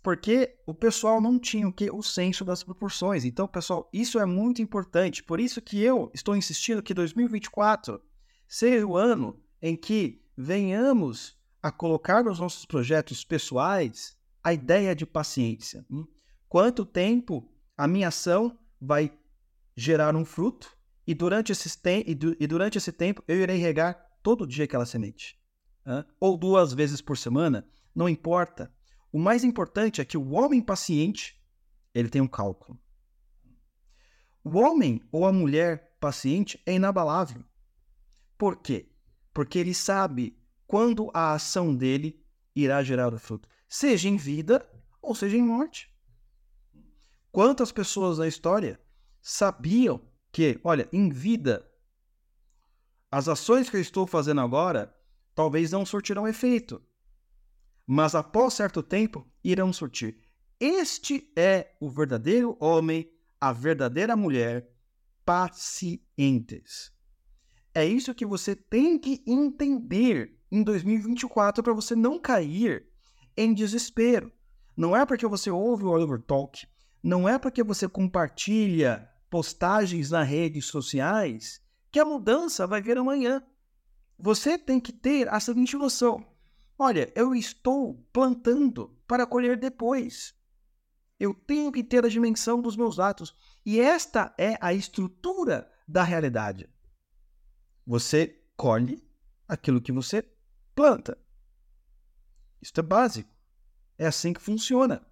Porque 0.02 0.58
o 0.66 0.74
pessoal 0.74 1.20
não 1.20 1.38
tinha 1.38 1.68
o 1.68 1.74
que? 1.74 1.92
O 1.92 2.02
senso 2.02 2.46
das 2.46 2.64
proporções. 2.64 3.26
Então, 3.26 3.48
pessoal, 3.48 3.90
isso 3.92 4.18
é 4.18 4.26
muito 4.26 4.62
importante. 4.62 5.24
Por 5.24 5.40
isso 5.40 5.62
que 5.62 5.82
eu 5.82 6.10
estou 6.14 6.36
insistindo 6.36 6.82
que 6.82 6.94
2024 6.94 8.02
seja 8.48 8.86
o 8.86 8.96
ano 8.96 9.40
em 9.62 9.76
que 9.76 10.24
venhamos 10.38 11.38
a 11.62 11.72
colocar 11.72 12.24
nos 12.24 12.40
nossos 12.40 12.66
projetos 12.66 13.26
pessoais 13.26 14.18
a 14.42 14.54
ideia 14.54 14.96
de 14.96 15.06
paciência. 15.06 15.86
Hum? 15.92 16.08
Quanto 16.48 16.86
tempo 16.86 17.52
a 17.78 17.88
minha 17.88 18.08
ação 18.08 18.58
vai 18.80 19.12
gerar 19.76 20.16
um 20.16 20.24
fruto 20.24 20.72
e 21.06 21.14
durante, 21.14 21.52
esse 21.52 21.70
e 22.06 22.48
durante 22.48 22.78
esse 22.78 22.92
tempo 22.92 23.24
eu 23.28 23.38
irei 23.38 23.58
regar 23.58 24.00
todo 24.24 24.48
dia 24.48 24.66
aquela 24.66 24.86
semente. 24.86 25.38
Ou 26.20 26.38
duas 26.38 26.74
vezes 26.74 27.02
por 27.02 27.18
semana, 27.18 27.68
não 27.96 28.08
importa. 28.08 28.72
O 29.12 29.20
mais 29.20 29.44
importante 29.44 30.02
é 30.02 30.06
que 30.06 30.18
o 30.18 30.32
homem 30.32 30.62
paciente, 30.62 31.42
ele 31.94 32.10
tem 32.10 32.22
um 32.22 32.28
cálculo. 32.28 32.80
O 34.44 34.58
homem 34.58 35.02
ou 35.12 35.26
a 35.26 35.34
mulher 35.34 35.98
paciente 36.00 36.62
é 36.66 36.74
inabalável. 36.74 37.44
Por 38.38 38.58
quê? 38.58 38.92
Porque 39.34 39.60
ele 39.60 39.74
sabe 39.74 40.38
quando 40.66 41.10
a 41.14 41.34
ação 41.34 41.76
dele 41.76 42.24
irá 42.56 42.84
gerar 42.84 43.14
o 43.14 43.20
fruto, 43.20 43.50
seja 43.68 44.08
em 44.08 44.18
vida 44.18 44.68
ou 45.02 45.16
seja 45.16 45.38
em 45.38 45.44
morte. 45.44 45.94
Quantas 47.32 47.72
pessoas 47.72 48.18
na 48.18 48.28
história 48.28 48.80
sabiam 49.22 50.02
que, 50.32 50.60
olha, 50.64 50.88
em 50.94 51.10
vida, 51.10 51.70
as 53.12 53.28
ações 53.28 53.70
que 53.70 53.78
eu 53.78 53.82
estou 53.82 54.06
fazendo 54.06 54.42
agora 54.42 54.96
talvez 55.34 55.72
não 55.72 55.86
surtirão 55.86 56.28
efeito, 56.28 56.82
mas 57.92 58.14
após 58.14 58.54
certo 58.54 58.84
tempo 58.84 59.28
irão 59.44 59.74
surtir. 59.74 60.16
Este 60.60 61.28
é 61.36 61.76
o 61.80 61.90
verdadeiro 61.90 62.56
homem, 62.60 63.12
a 63.42 63.52
verdadeira 63.52 64.16
mulher, 64.16 64.70
pacientes. 65.26 66.92
É 67.74 67.84
isso 67.84 68.14
que 68.14 68.28
você 68.28 68.56
tem 68.56 69.00
que 69.00 69.24
entender 69.26 70.38
em 70.52 70.62
2024 70.62 71.64
para 71.64 71.74
você 71.74 71.96
não 71.96 72.20
cair 72.20 72.88
em 73.36 73.56
desespero. 73.56 74.32
Não 74.78 74.96
é 74.96 75.04
porque 75.04 75.26
você 75.26 75.50
ouve 75.50 75.84
o 75.84 75.90
Oliver 75.90 76.22
Talk, 76.22 76.68
não 77.02 77.28
é 77.28 77.40
porque 77.40 77.64
você 77.64 77.90
compartilha 77.90 79.10
postagens 79.32 80.12
nas 80.12 80.28
redes 80.28 80.68
sociais 80.68 81.60
que 81.92 82.00
a 82.00 82.06
mudança 82.06 82.68
vai 82.68 82.84
vir 82.84 83.00
amanhã. 83.00 83.42
Você 84.16 84.60
tem 84.60 84.80
que 84.80 84.94
ter 84.94 85.28
a 85.28 85.40
seguinte 85.40 85.76
noção: 85.76 86.24
olha, 86.80 87.12
eu 87.14 87.36
estou 87.36 87.96
plantando 88.14 88.98
para 89.06 89.28
colher 89.28 89.60
depois. 89.60 90.34
Eu 91.20 91.34
tenho 91.34 91.72
que 91.72 91.84
ter 91.84 92.06
a 92.06 92.10
dimensão 92.10 92.62
dos 92.62 92.78
meus 92.78 92.98
atos. 92.98 93.36
E 93.66 93.80
esta 93.80 94.34
é 94.38 94.58
a 94.62 94.74
estrutura 94.74 95.70
da 95.86 96.02
realidade. 96.02 96.70
Você 97.86 98.42
colhe 98.56 99.06
aquilo 99.48 99.82
que 99.82 99.92
você 99.92 100.24
planta. 100.74 101.18
Isso 102.62 102.74
é 102.78 102.82
básico. 102.82 103.30
É 103.98 104.08
assim 104.08 104.32
que 104.32 104.42
funciona. 104.42 105.06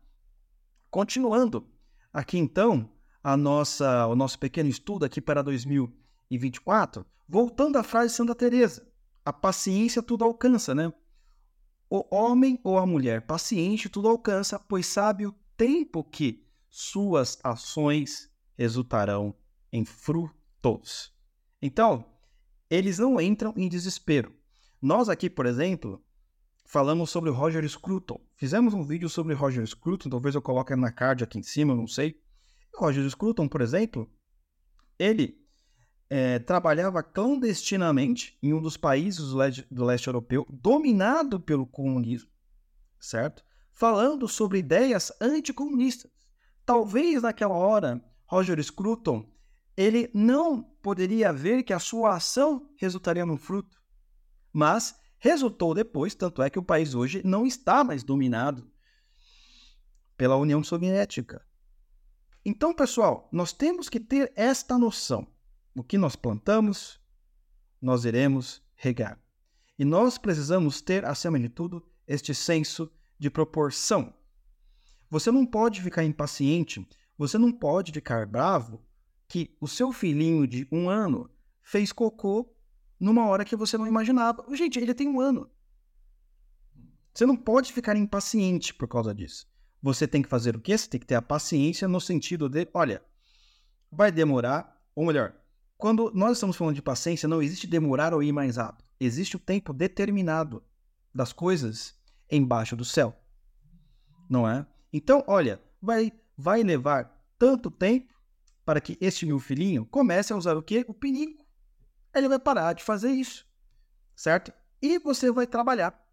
Continuando, 0.90 1.70
aqui 2.14 2.38
então, 2.38 2.90
a 3.22 3.36
nossa, 3.36 4.08
o 4.08 4.16
nosso 4.16 4.40
pequeno 4.40 4.70
estudo 4.70 5.04
aqui 5.04 5.20
para 5.20 5.42
2024, 5.42 7.06
voltando 7.28 7.78
à 7.78 7.84
frase 7.84 8.12
de 8.12 8.16
Santa 8.16 8.34
Teresa, 8.34 8.88
a 9.26 9.34
paciência 9.34 10.02
tudo 10.02 10.24
alcança, 10.24 10.74
né? 10.74 10.94
O 11.90 12.06
homem 12.14 12.60
ou 12.64 12.78
a 12.78 12.86
mulher 12.86 13.22
paciente 13.22 13.88
tudo 13.88 14.10
alcança, 14.10 14.60
pois 14.60 14.86
sabe 14.86 15.26
o 15.26 15.36
tempo 15.56 16.04
que 16.04 16.46
suas 16.70 17.40
ações 17.44 18.30
resultarão 18.58 19.34
em 19.72 19.86
frutos. 19.86 21.14
Então, 21.62 22.06
eles 22.70 23.00
não 23.00 23.20
entram 23.22 23.54
em 23.56 23.70
desespero. 23.70 24.36
Nós 24.82 25.08
aqui, 25.08 25.30
por 25.30 25.46
exemplo, 25.46 26.04
falamos 26.66 27.10
sobre 27.10 27.30
o 27.30 27.34
Roger 27.34 27.68
Scruton. 27.68 28.20
Fizemos 28.36 28.74
um 28.74 28.84
vídeo 28.84 29.10
sobre 29.10 29.34
o 29.34 29.38
Roger 29.38 29.66
Scruton, 29.66 30.10
talvez 30.10 30.36
eu 30.36 30.42
coloque 30.42 30.76
na 30.76 30.92
card 30.92 31.24
aqui 31.24 31.40
em 31.40 31.44
cima, 31.44 31.74
não 31.74 31.88
sei. 31.88 32.20
O 32.76 32.82
Roger 32.82 33.10
Scruton, 33.10 33.48
por 33.48 33.62
exemplo, 33.62 34.12
ele 35.00 35.47
é, 36.10 36.40
trabalhava 36.40 37.04
clandestinamente 37.04 38.38
em 38.42 38.54
um 38.54 38.62
dos 38.62 38.78
países 38.78 39.32
do 39.70 39.86
leste, 39.86 40.08
europeu, 40.08 40.46
dominado 40.50 41.40
pelo 41.40 41.66
comunismo, 41.66 42.30
certo? 43.00 43.44
Falando 43.74 44.28
sobre 44.28 44.60
ideias 44.60 45.12
anticomunistas. 45.22 46.10
Talvez 46.66 47.22
naquela 47.22 47.56
hora, 47.56 48.04
Roger 48.26 48.62
Scruton, 48.64 49.30
ele 49.76 50.10
não 50.14 50.64
poderia 50.82 51.32
ver 51.32 51.64
que 51.64 51.74
a 51.74 51.80
sua 51.80 52.16
ação 52.16 52.74
resultaria 52.78 53.26
num 53.26 53.38
fruto, 53.38 53.78
mas 54.52 55.00
resultou 55.20 55.74
depois, 55.74 56.16
tanto 56.16 56.42
é 56.42 56.50
que 56.50 56.60
o 56.60 56.64
país 56.64 56.96
hoje 56.96 57.22
não 57.24 57.46
está 57.46 57.84
mais 57.84 58.04
dominado 58.04 58.70
pela 60.16 60.36
União 60.36 60.64
Soviética. 60.64 61.46
Então, 62.44 62.74
pessoal, 62.74 63.30
nós 63.32 63.54
temos 63.54 63.88
que 63.88 64.00
ter 64.00 64.32
esta 64.36 64.78
noção. 64.78 65.28
O 65.78 65.84
que 65.84 65.96
nós 65.96 66.16
plantamos, 66.16 67.00
nós 67.80 68.04
iremos 68.04 68.64
regar. 68.76 69.22
E 69.78 69.86
nós 69.86 70.18
precisamos 70.18 70.82
ter, 70.82 71.06
acima 71.06 71.40
de 71.40 71.50
tudo, 71.50 71.88
este 72.08 72.34
senso 72.34 72.92
de 73.20 73.30
proporção. 73.30 74.12
Você 75.08 75.30
não 75.30 75.46
pode 75.46 75.84
ficar 75.84 76.04
impaciente, 76.04 76.84
você 77.16 77.38
não 77.38 77.52
pode 77.52 77.92
ficar 77.92 78.26
bravo 78.26 78.84
que 79.28 79.56
o 79.62 79.68
seu 79.68 79.92
filhinho 79.92 80.48
de 80.48 80.68
um 80.72 80.90
ano 80.90 81.30
fez 81.62 81.92
cocô 81.92 82.52
numa 83.00 83.28
hora 83.28 83.46
que 83.46 83.56
você 83.56 83.78
não 83.78 83.86
imaginava. 83.86 84.44
Gente, 84.56 84.80
ele 84.80 84.96
tem 84.96 85.08
um 85.08 85.22
ano. 85.22 85.48
Você 87.14 87.24
não 87.24 87.36
pode 87.36 87.72
ficar 87.72 87.96
impaciente 87.96 88.74
por 88.74 88.88
causa 88.88 89.14
disso. 89.14 89.48
Você 89.80 90.08
tem 90.08 90.24
que 90.24 90.30
fazer 90.30 90.56
o 90.56 90.60
quê? 90.60 90.76
Você 90.76 90.90
tem 90.90 91.00
que 91.00 91.06
ter 91.06 91.14
a 91.14 91.22
paciência 91.22 91.88
no 91.88 92.02
sentido 92.02 92.50
de, 92.50 92.68
olha, 92.74 93.06
vai 93.92 94.12
demorar, 94.12 94.82
ou 94.96 95.06
melhor, 95.06 95.36
quando 95.78 96.12
nós 96.14 96.38
estamos 96.38 96.56
falando 96.56 96.76
de 96.76 96.82
paciência, 96.82 97.28
não 97.30 97.42
existe 97.42 97.68
demorar 97.68 98.14
ou 98.14 98.24
ir 98.24 98.32
mais 98.32 98.58
rápido. 98.58 98.86
Existe 99.00 99.36
o 99.36 99.40
tempo 99.40 99.74
determinado 99.74 100.64
das 101.14 101.32
coisas 101.32 101.96
embaixo 102.30 102.76
do 102.76 102.84
céu. 102.84 103.16
não 104.30 104.48
é? 104.48 104.66
Então, 104.92 105.24
olha, 105.28 105.62
vai, 105.82 106.12
vai 106.38 106.64
levar 106.64 107.24
tanto 107.38 107.70
tempo 107.70 108.14
para 108.66 108.82
que 108.82 108.98
este 109.00 109.26
meu 109.26 109.40
filhinho 109.40 109.86
comece 109.86 110.34
a 110.34 110.36
usar 110.36 110.58
o 110.58 110.64
quê? 110.64 110.84
O 110.88 110.94
pinico. 110.94 111.46
Ele 112.14 112.28
vai 112.28 112.40
parar 112.40 112.74
de 112.74 112.84
fazer 112.84 113.12
isso, 113.12 113.46
certo? 114.16 114.52
E 114.82 115.00
você 115.00 115.32
vai 115.32 115.48
trabalhar 115.48 116.04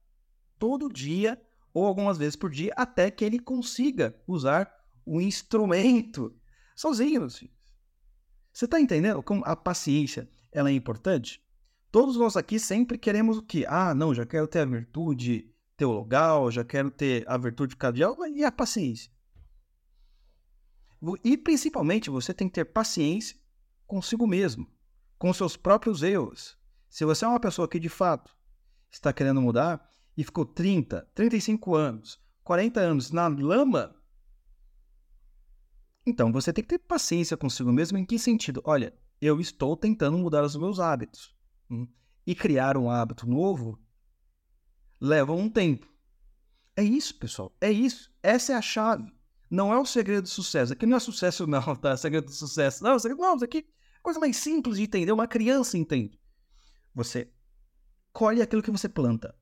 todo 0.58 0.92
dia 0.92 1.40
ou 1.72 1.84
algumas 1.86 2.18
vezes 2.18 2.36
por 2.36 2.50
dia 2.50 2.72
até 2.76 3.10
que 3.10 3.24
ele 3.24 3.38
consiga 3.38 4.14
usar 4.26 4.72
o 5.04 5.20
instrumento 5.20 6.34
sozinho. 6.76 7.26
Você 8.54 8.66
está 8.66 8.80
entendendo 8.80 9.20
como 9.20 9.44
a 9.44 9.56
paciência 9.56 10.30
ela 10.52 10.70
é 10.70 10.72
importante? 10.72 11.44
Todos 11.90 12.16
nós 12.16 12.36
aqui 12.36 12.60
sempre 12.60 12.96
queremos 12.96 13.36
o 13.36 13.42
quê? 13.42 13.66
Ah, 13.68 13.92
não, 13.92 14.14
já 14.14 14.24
quero 14.24 14.46
ter 14.46 14.60
a 14.60 14.64
virtude 14.64 15.52
teologal, 15.76 16.52
já 16.52 16.64
quero 16.64 16.88
ter 16.88 17.28
a 17.28 17.36
virtude 17.36 17.74
cardeal 17.74 18.16
e 18.28 18.44
a 18.44 18.52
paciência. 18.52 19.10
E 21.24 21.36
principalmente 21.36 22.08
você 22.08 22.32
tem 22.32 22.46
que 22.46 22.54
ter 22.54 22.64
paciência 22.66 23.36
consigo 23.88 24.24
mesmo, 24.24 24.70
com 25.18 25.32
seus 25.32 25.56
próprios 25.56 26.04
erros. 26.04 26.56
Se 26.88 27.04
você 27.04 27.24
é 27.24 27.28
uma 27.28 27.40
pessoa 27.40 27.66
que 27.66 27.80
de 27.80 27.88
fato 27.88 28.36
está 28.88 29.12
querendo 29.12 29.42
mudar 29.42 29.84
e 30.16 30.22
ficou 30.22 30.46
30, 30.46 31.10
35 31.12 31.74
anos, 31.74 32.20
40 32.44 32.78
anos 32.78 33.10
na 33.10 33.26
lama, 33.26 33.96
então 36.06 36.30
você 36.32 36.52
tem 36.52 36.62
que 36.62 36.68
ter 36.68 36.78
paciência 36.78 37.36
consigo 37.36 37.72
mesmo. 37.72 37.96
Em 37.98 38.04
que 38.04 38.18
sentido? 38.18 38.62
Olha, 38.64 38.94
eu 39.20 39.40
estou 39.40 39.76
tentando 39.76 40.18
mudar 40.18 40.44
os 40.44 40.56
meus 40.56 40.80
hábitos. 40.80 41.34
Hum, 41.70 41.88
e 42.26 42.34
criar 42.34 42.76
um 42.76 42.90
hábito 42.90 43.28
novo 43.28 43.78
leva 45.00 45.32
um 45.32 45.48
tempo. 45.48 45.92
É 46.76 46.82
isso, 46.82 47.18
pessoal. 47.18 47.54
É 47.60 47.70
isso. 47.70 48.12
Essa 48.22 48.52
é 48.52 48.56
a 48.56 48.62
chave. 48.62 49.12
Não 49.50 49.72
é 49.72 49.78
o 49.78 49.86
segredo 49.86 50.22
do 50.22 50.28
sucesso. 50.28 50.72
Aqui 50.72 50.86
não 50.86 50.96
é 50.96 51.00
sucesso, 51.00 51.46
não, 51.48 51.76
tá? 51.76 51.96
Segredo 51.96 52.26
do 52.26 52.32
sucesso. 52.32 52.82
Não, 52.82 52.90
não, 52.90 53.36
isso 53.36 53.44
aqui 53.44 53.58
é 53.58 54.00
coisa 54.02 54.18
mais 54.18 54.36
simples 54.36 54.76
de 54.76 54.82
entender. 54.82 55.12
Uma 55.12 55.28
criança 55.28 55.78
entende. 55.78 56.18
Você 56.94 57.30
colhe 58.12 58.42
aquilo 58.42 58.62
que 58.62 58.70
você 58.70 58.88
planta. 58.88 59.34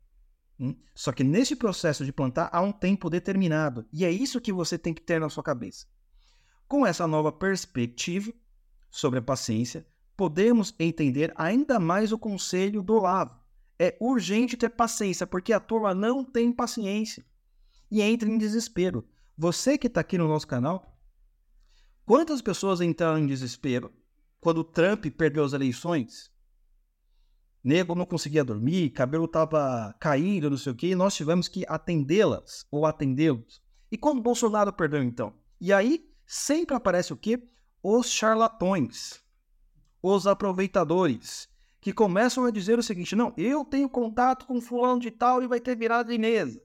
Hum? 0.59 0.77
Só 0.95 1.13
que 1.13 1.25
nesse 1.25 1.57
processo 1.57 2.05
de 2.05 2.13
plantar 2.13 2.51
há 2.53 2.61
um 2.61 2.73
tempo 2.73 3.09
determinado. 3.09 3.87
E 3.93 4.05
é 4.05 4.11
isso 4.11 4.41
que 4.41 4.53
você 4.53 4.79
tem 4.79 4.93
que 4.93 5.03
ter 5.03 5.21
na 5.21 5.29
sua 5.29 5.43
cabeça. 5.43 5.87
Com 6.73 6.87
essa 6.87 7.07
nova 7.07 7.31
perspectiva 7.31 8.33
sobre 8.91 9.19
a 9.19 9.23
paciência, 9.23 9.87
podemos 10.17 10.75
entender 10.79 11.31
ainda 11.37 11.79
mais 11.79 12.13
o 12.13 12.19
conselho 12.19 12.83
do 12.83 12.95
Olavo. 12.95 13.39
É 13.79 13.95
urgente 14.01 14.57
ter 14.57 14.71
paciência, 14.71 15.27
porque 15.27 15.53
a 15.53 15.61
turma 15.61 15.95
não 15.95 16.25
tem 16.25 16.51
paciência 16.51 17.23
e 17.91 18.01
entra 18.01 18.27
em 18.27 18.39
desespero. 18.39 19.07
Você 19.37 19.77
que 19.77 19.87
está 19.87 20.01
aqui 20.01 20.17
no 20.17 20.27
nosso 20.27 20.47
canal, 20.47 20.99
quantas 22.07 22.41
pessoas 22.41 22.81
entraram 22.81 23.19
em 23.19 23.27
desespero 23.27 23.93
quando 24.41 24.65
Trump 24.65 25.05
perdeu 25.15 25.45
as 25.45 25.53
eleições? 25.53 26.33
Nego 27.63 27.95
não 27.95 28.07
conseguia 28.07 28.43
dormir, 28.43 28.89
cabelo 28.93 29.27
estava 29.27 29.95
caindo, 30.01 30.49
não 30.49 30.57
sei 30.57 30.73
o 30.73 30.75
quê, 30.75 30.87
e 30.87 30.95
nós 30.95 31.15
tivemos 31.15 31.49
que 31.49 31.67
atendê-las 31.69 32.67
ou 32.71 32.87
atendê-los. 32.87 33.61
E 33.91 33.99
quando 33.99 34.23
Bolsonaro 34.23 34.73
perdeu, 34.73 35.03
então? 35.03 35.35
E 35.61 35.71
aí 35.71 36.11
sempre 36.33 36.75
aparece 36.75 37.13
o 37.13 37.17
quê? 37.17 37.43
Os 37.83 38.11
charlatões, 38.11 39.21
os 40.03 40.27
aproveitadores, 40.27 41.47
que 41.79 41.93
começam 41.93 42.47
a 42.47 42.51
dizer 42.51 42.79
o 42.79 42.83
seguinte: 42.83 43.15
não, 43.15 43.35
eu 43.37 43.67
tenho 43.67 43.89
contato 43.89 44.47
com 44.47 44.59
fulano 44.59 44.99
de 44.99 45.11
tal 45.11 45.43
e 45.43 45.47
vai 45.47 45.61
ter 45.61 45.77
virada 45.77 46.11
de 46.11 46.17
mesa. 46.17 46.63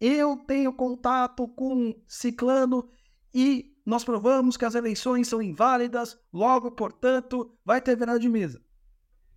Eu 0.00 0.38
tenho 0.38 0.72
contato 0.72 1.46
com 1.48 1.94
ciclano 2.06 2.88
e 3.34 3.76
nós 3.84 4.04
provamos 4.04 4.56
que 4.56 4.64
as 4.64 4.74
eleições 4.74 5.28
são 5.28 5.42
inválidas, 5.42 6.18
logo, 6.32 6.70
portanto, 6.70 7.54
vai 7.62 7.82
ter 7.82 7.96
virada 7.96 8.18
de 8.18 8.28
mesa. 8.28 8.62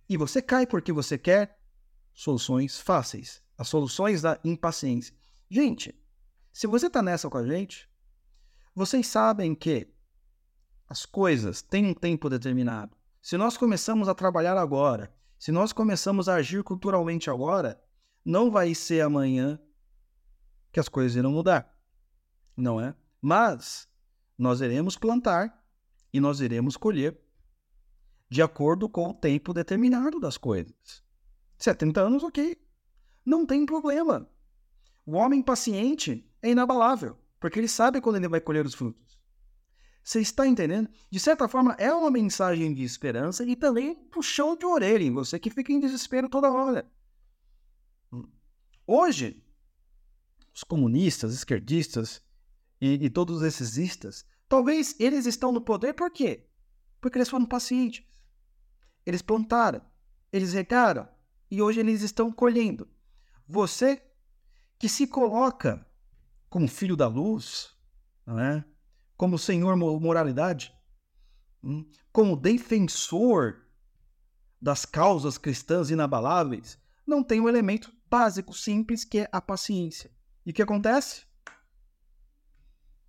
E 0.08 0.16
você 0.16 0.40
cai 0.40 0.66
porque 0.66 0.92
você 0.92 1.18
quer 1.18 1.58
soluções 2.14 2.80
fáceis, 2.80 3.42
as 3.58 3.68
soluções 3.68 4.22
da 4.22 4.40
impaciência. 4.42 5.14
Gente, 5.50 5.94
se 6.52 6.66
você 6.66 6.86
está 6.86 7.02
nessa 7.02 7.28
com 7.28 7.36
a 7.36 7.46
gente, 7.46 7.87
vocês 8.74 9.06
sabem 9.06 9.54
que 9.54 9.88
as 10.88 11.04
coisas 11.04 11.60
têm 11.62 11.86
um 11.86 11.94
tempo 11.94 12.30
determinado. 12.30 12.96
Se 13.20 13.36
nós 13.36 13.56
começamos 13.56 14.08
a 14.08 14.14
trabalhar 14.14 14.56
agora, 14.56 15.12
se 15.38 15.52
nós 15.52 15.72
começamos 15.72 16.28
a 16.28 16.34
agir 16.34 16.62
culturalmente 16.64 17.28
agora, 17.28 17.80
não 18.24 18.50
vai 18.50 18.74
ser 18.74 19.02
amanhã 19.02 19.60
que 20.72 20.80
as 20.80 20.88
coisas 20.88 21.16
irão 21.16 21.32
mudar. 21.32 21.74
Não 22.56 22.80
é? 22.80 22.94
Mas 23.20 23.88
nós 24.36 24.60
iremos 24.60 24.96
plantar 24.96 25.62
e 26.12 26.20
nós 26.20 26.40
iremos 26.40 26.76
colher 26.76 27.20
de 28.30 28.42
acordo 28.42 28.88
com 28.88 29.08
o 29.08 29.14
tempo 29.14 29.54
determinado 29.54 30.20
das 30.20 30.36
coisas. 30.36 31.02
70 31.58 32.00
anos, 32.00 32.22
ok. 32.22 32.56
Não 33.24 33.44
tem 33.44 33.66
problema. 33.66 34.28
O 35.06 35.12
homem 35.12 35.42
paciente 35.42 36.28
é 36.42 36.50
inabalável, 36.50 37.16
porque 37.40 37.58
ele 37.58 37.68
sabe 37.68 38.00
quando 38.00 38.16
ele 38.16 38.28
vai 38.28 38.40
colher 38.40 38.66
os 38.66 38.74
frutos. 38.74 39.18
Você 40.02 40.20
está 40.20 40.46
entendendo? 40.46 40.88
De 41.10 41.20
certa 41.20 41.46
forma, 41.48 41.74
é 41.78 41.92
uma 41.92 42.10
mensagem 42.10 42.72
de 42.72 42.82
esperança 42.82 43.44
e 43.44 43.54
também 43.54 43.94
puxão 43.94 44.56
de 44.56 44.64
orelha 44.64 45.04
em 45.04 45.12
você 45.12 45.38
que 45.38 45.50
fica 45.50 45.72
em 45.72 45.80
desespero 45.80 46.28
toda 46.28 46.50
hora. 46.50 46.90
Hoje, 48.86 49.44
os 50.54 50.64
comunistas, 50.64 51.34
esquerdistas 51.34 52.22
e, 52.80 53.04
e 53.04 53.10
todos 53.10 53.42
esses 53.42 53.76
istas, 53.76 54.24
talvez 54.48 54.96
eles 54.98 55.26
estão 55.26 55.52
no 55.52 55.60
poder 55.60 55.92
por 55.92 56.10
quê? 56.10 56.48
Porque 57.00 57.18
eles 57.18 57.28
foram 57.28 57.44
pacientes. 57.44 58.02
Eles 59.04 59.20
plantaram, 59.20 59.82
eles 60.32 60.54
regaram 60.54 61.06
e 61.50 61.60
hoje 61.60 61.80
eles 61.80 62.02
estão 62.02 62.32
colhendo. 62.32 62.88
Você 63.46 64.02
que 64.78 64.88
se 64.88 65.06
coloca 65.06 65.86
como 66.48 66.68
filho 66.68 66.96
da 66.96 67.06
luz, 67.06 67.74
não 68.26 68.38
é? 68.38 68.64
como 69.18 69.36
senhor 69.36 69.76
moralidade, 69.76 70.72
hum, 71.62 71.84
como 72.12 72.36
defensor 72.36 73.66
das 74.62 74.86
causas 74.86 75.36
cristãs 75.36 75.90
inabaláveis, 75.90 76.78
não 77.04 77.22
tem 77.22 77.40
um 77.40 77.48
elemento 77.48 77.92
básico, 78.08 78.54
simples, 78.54 79.04
que 79.04 79.18
é 79.18 79.28
a 79.32 79.40
paciência. 79.40 80.10
E 80.46 80.50
o 80.50 80.54
que 80.54 80.62
acontece? 80.62 81.26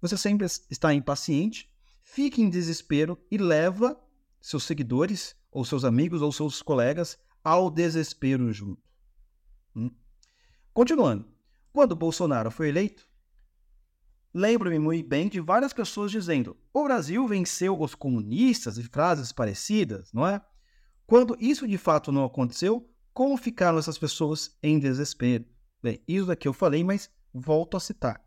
Você 0.02 0.18
sempre 0.18 0.48
está 0.70 0.94
impaciente, 0.94 1.72
fica 2.02 2.42
em 2.42 2.50
desespero 2.50 3.18
e 3.30 3.38
leva 3.38 4.00
seus 4.42 4.64
seguidores 4.64 5.36
ou 5.52 5.64
seus 5.64 5.84
amigos 5.84 6.22
ou 6.22 6.32
seus 6.32 6.62
colegas 6.62 7.20
ao 7.44 7.70
desespero 7.70 8.52
junto. 8.52 8.82
Hum? 9.76 9.92
Continuando, 10.74 11.28
quando 11.72 11.96
Bolsonaro 11.96 12.50
foi 12.50 12.70
eleito, 12.70 13.09
lembro-me 14.34 14.80
muito 14.80 15.08
bem 15.08 15.28
de 15.28 15.40
várias 15.40 15.74
pessoas 15.74 16.12
dizendo: 16.12 16.58
o 16.74 16.84
Brasil 16.84 17.28
venceu 17.28 17.80
os 17.80 17.96
comunistas 17.96 18.78
e 18.78 18.84
frases 18.84 19.32
parecidas, 19.32 20.12
não 20.14 20.26
é? 20.26 20.42
Quando 21.06 21.36
isso 21.40 21.68
de 21.68 21.78
fato 21.78 22.12
não 22.12 22.24
aconteceu, 22.24 22.88
como 23.14 23.36
ficaram 23.38 23.78
essas 23.78 23.98
pessoas 23.98 24.56
em 24.62 24.78
desespero? 24.80 25.46
Bem, 25.82 26.02
isso 26.08 26.28
daqui 26.28 26.48
eu 26.48 26.54
falei, 26.54 26.84
mas 26.84 27.10
volto 27.34 27.76
a 27.76 27.80
citar. 27.80 28.24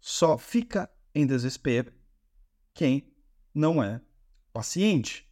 Só 0.00 0.36
fica 0.36 0.90
em 1.14 1.26
desespero 1.26 1.92
quem 2.74 3.12
não 3.54 3.82
é 3.82 4.00
paciente. 4.52 5.26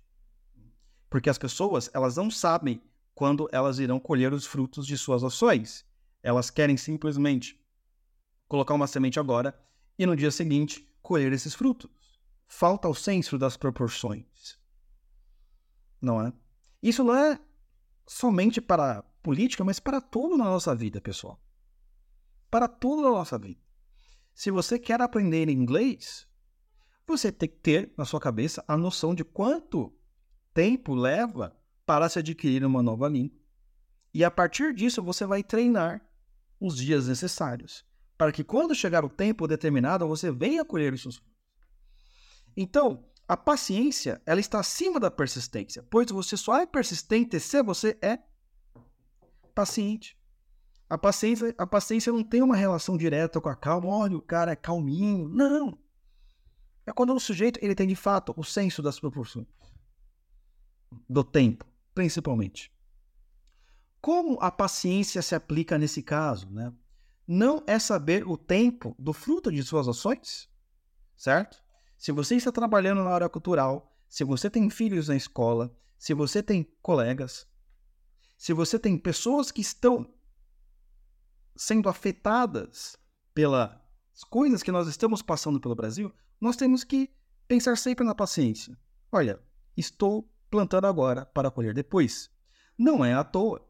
Porque 1.10 1.30
as 1.30 1.38
pessoas, 1.38 1.90
elas 1.92 2.16
não 2.16 2.30
sabem 2.30 2.82
quando 3.14 3.48
elas 3.52 3.78
irão 3.78 4.00
colher 4.00 4.32
os 4.32 4.46
frutos 4.46 4.86
de 4.86 4.98
suas 4.98 5.22
ações. 5.22 5.84
Elas 6.22 6.50
querem 6.50 6.76
simplesmente 6.76 7.63
colocar 8.54 8.74
uma 8.74 8.86
semente 8.86 9.18
agora 9.18 9.52
e 9.98 10.06
no 10.06 10.14
dia 10.14 10.30
seguinte 10.30 10.88
colher 11.02 11.32
esses 11.32 11.54
frutos. 11.54 11.90
Falta 12.46 12.88
o 12.88 12.94
senso 12.94 13.36
das 13.36 13.56
proporções. 13.56 14.56
Não 16.00 16.24
é? 16.24 16.32
Isso 16.80 17.02
não 17.02 17.16
é 17.16 17.40
somente 18.06 18.60
para 18.60 19.02
política, 19.24 19.64
mas 19.64 19.80
para 19.80 20.00
tudo 20.00 20.36
na 20.36 20.44
nossa 20.44 20.72
vida, 20.72 21.00
pessoal. 21.00 21.42
Para 22.48 22.68
tudo 22.68 23.02
na 23.02 23.10
nossa 23.10 23.36
vida. 23.36 23.60
Se 24.32 24.52
você 24.52 24.78
quer 24.78 25.00
aprender 25.00 25.48
inglês, 25.48 26.28
você 27.04 27.32
tem 27.32 27.48
que 27.48 27.56
ter 27.56 27.92
na 27.98 28.04
sua 28.04 28.20
cabeça 28.20 28.64
a 28.68 28.76
noção 28.76 29.16
de 29.16 29.24
quanto 29.24 29.92
tempo 30.52 30.94
leva 30.94 31.56
para 31.84 32.08
se 32.08 32.20
adquirir 32.20 32.64
uma 32.64 32.84
nova 32.84 33.08
língua. 33.08 33.36
E 34.12 34.22
a 34.22 34.30
partir 34.30 34.72
disso 34.72 35.02
você 35.02 35.26
vai 35.26 35.42
treinar 35.42 36.08
os 36.60 36.76
dias 36.76 37.08
necessários 37.08 37.84
para 38.16 38.32
que 38.32 38.44
quando 38.44 38.74
chegar 38.74 39.04
o 39.04 39.08
tempo 39.08 39.46
determinado 39.46 40.06
você 40.06 40.30
venha 40.30 40.64
colher 40.64 40.92
os 40.92 41.02
seus 41.02 41.16
frutos. 41.16 41.34
Então, 42.56 43.04
a 43.26 43.36
paciência, 43.36 44.22
ela 44.26 44.38
está 44.38 44.60
acima 44.60 45.00
da 45.00 45.10
persistência, 45.10 45.82
pois 45.90 46.10
você 46.10 46.36
só 46.36 46.58
é 46.58 46.66
persistente 46.66 47.40
se 47.40 47.62
você 47.62 47.98
é 48.00 48.18
paciente. 49.54 50.16
A 50.88 50.98
paciência, 50.98 51.54
a 51.56 51.66
paciência 51.66 52.12
não 52.12 52.22
tem 52.22 52.42
uma 52.42 52.54
relação 52.54 52.96
direta 52.96 53.40
com 53.40 53.48
a 53.48 53.56
calma. 53.56 53.88
Olha, 53.88 54.16
o 54.16 54.22
cara 54.22 54.52
é 54.52 54.56
calminho. 54.56 55.28
Não. 55.28 55.78
É 56.86 56.92
quando 56.92 57.14
o 57.14 57.20
sujeito 57.20 57.58
ele 57.62 57.74
tem 57.74 57.88
de 57.88 57.96
fato 57.96 58.34
o 58.36 58.44
senso 58.44 58.82
das 58.82 59.00
proporções. 59.00 59.46
Do 61.08 61.24
tempo, 61.24 61.64
principalmente. 61.94 62.70
Como 64.00 64.38
a 64.40 64.50
paciência 64.50 65.22
se 65.22 65.34
aplica 65.34 65.78
nesse 65.78 66.02
caso? 66.02 66.50
Né? 66.50 66.70
Não 67.26 67.62
é 67.66 67.78
saber 67.78 68.26
o 68.28 68.36
tempo 68.36 68.94
do 68.98 69.12
fruto 69.12 69.50
de 69.50 69.62
suas 69.62 69.88
ações, 69.88 70.48
certo? 71.16 71.62
Se 71.96 72.12
você 72.12 72.36
está 72.36 72.52
trabalhando 72.52 73.02
na 73.02 73.10
área 73.10 73.28
cultural, 73.28 73.96
se 74.08 74.24
você 74.24 74.50
tem 74.50 74.68
filhos 74.68 75.08
na 75.08 75.16
escola, 75.16 75.74
se 75.98 76.12
você 76.12 76.42
tem 76.42 76.64
colegas, 76.82 77.48
se 78.36 78.52
você 78.52 78.78
tem 78.78 78.98
pessoas 78.98 79.50
que 79.50 79.62
estão 79.62 80.12
sendo 81.56 81.88
afetadas 81.88 82.96
pelas 83.32 83.80
coisas 84.28 84.62
que 84.62 84.72
nós 84.72 84.86
estamos 84.86 85.22
passando 85.22 85.60
pelo 85.60 85.74
Brasil, 85.74 86.12
nós 86.40 86.56
temos 86.56 86.84
que 86.84 87.10
pensar 87.48 87.76
sempre 87.78 88.04
na 88.04 88.14
paciência. 88.14 88.76
Olha, 89.10 89.40
estou 89.76 90.30
plantando 90.50 90.86
agora 90.86 91.24
para 91.24 91.50
colher 91.50 91.72
depois. 91.72 92.30
Não 92.76 93.04
é 93.04 93.14
à 93.14 93.24
toa 93.24 93.66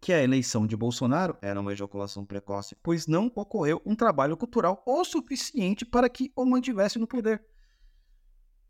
que 0.00 0.12
a 0.12 0.22
eleição 0.22 0.66
de 0.66 0.76
Bolsonaro 0.76 1.36
era 1.42 1.60
uma 1.60 1.72
ejaculação 1.72 2.24
precoce, 2.24 2.76
pois 2.82 3.06
não 3.06 3.30
ocorreu 3.34 3.82
um 3.84 3.94
trabalho 3.94 4.36
cultural 4.36 4.82
o 4.86 5.04
suficiente 5.04 5.84
para 5.84 6.08
que 6.08 6.32
o 6.36 6.44
mantivesse 6.44 6.98
no 6.98 7.06
poder. 7.06 7.44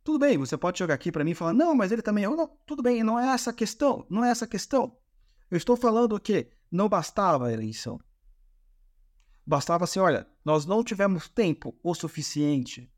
Tudo 0.03 0.21
bem, 0.21 0.39
você 0.39 0.57
pode 0.57 0.79
jogar 0.79 0.95
aqui 0.95 1.13
para 1.13 1.23
mim 1.23 1.33
e 1.33 1.35
falar, 1.35 1.53
não, 1.53 1.75
mas 1.75 1.93
ele 1.93 2.01
também 2.01 2.25
é. 2.25 2.29
Tudo 2.67 2.83
bem, 2.83 3.03
não 3.05 3.19
é 3.19 3.29
essa 3.29 3.51
a 3.51 3.53
questão, 3.53 4.07
não 4.09 4.25
é 4.25 4.31
essa 4.31 4.47
a 4.47 4.49
questão. 4.49 4.97
Eu 5.51 5.59
estou 5.59 5.77
falando 5.77 6.19
que 6.19 6.51
não 6.71 6.89
bastava 6.89 7.49
a 7.49 7.53
eleição. 7.53 8.01
Bastava 9.47 9.85
assim, 9.85 9.99
olha, 9.99 10.27
nós 10.45 10.65
não 10.65 10.83
tivemos 10.83 11.29
tempo 11.29 11.79
o 11.83 11.95
suficiente, 11.95 12.91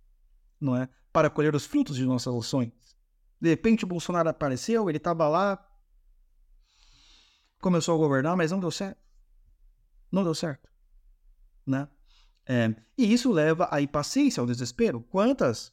não 0.61 0.77
é, 0.77 0.89
para 1.13 1.31
colher 1.31 1.55
os 1.55 1.67
frutos 1.67 1.97
de 1.97 2.05
nossas 2.05 2.35
ações. 2.35 2.73
De 3.41 3.49
repente 3.49 3.85
o 3.85 3.89
Bolsonaro 3.89 4.29
apareceu, 4.29 4.89
ele 4.89 4.99
estava 4.99 5.27
lá, 5.29 5.65
começou 7.61 7.95
a 7.95 7.99
governar, 7.99 8.37
mas 8.37 8.51
não 8.51 8.61
deu 8.61 8.71
certo. 8.71 9.01
Não 10.11 10.25
deu 10.25 10.35
certo, 10.35 10.69
né? 11.67 11.89
É, 12.47 12.75
e 12.99 13.13
isso 13.13 13.31
leva 13.31 13.69
à 13.71 13.81
impaciência, 13.81 14.41
ao 14.41 14.47
desespero. 14.47 15.01
Quantas 15.03 15.73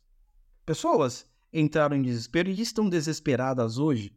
Pessoas 0.67 1.25
entraram 1.53 1.95
em 1.95 2.01
desespero 2.01 2.49
e 2.49 2.61
estão 2.61 2.89
desesperadas 2.89 3.77
hoje, 3.77 4.13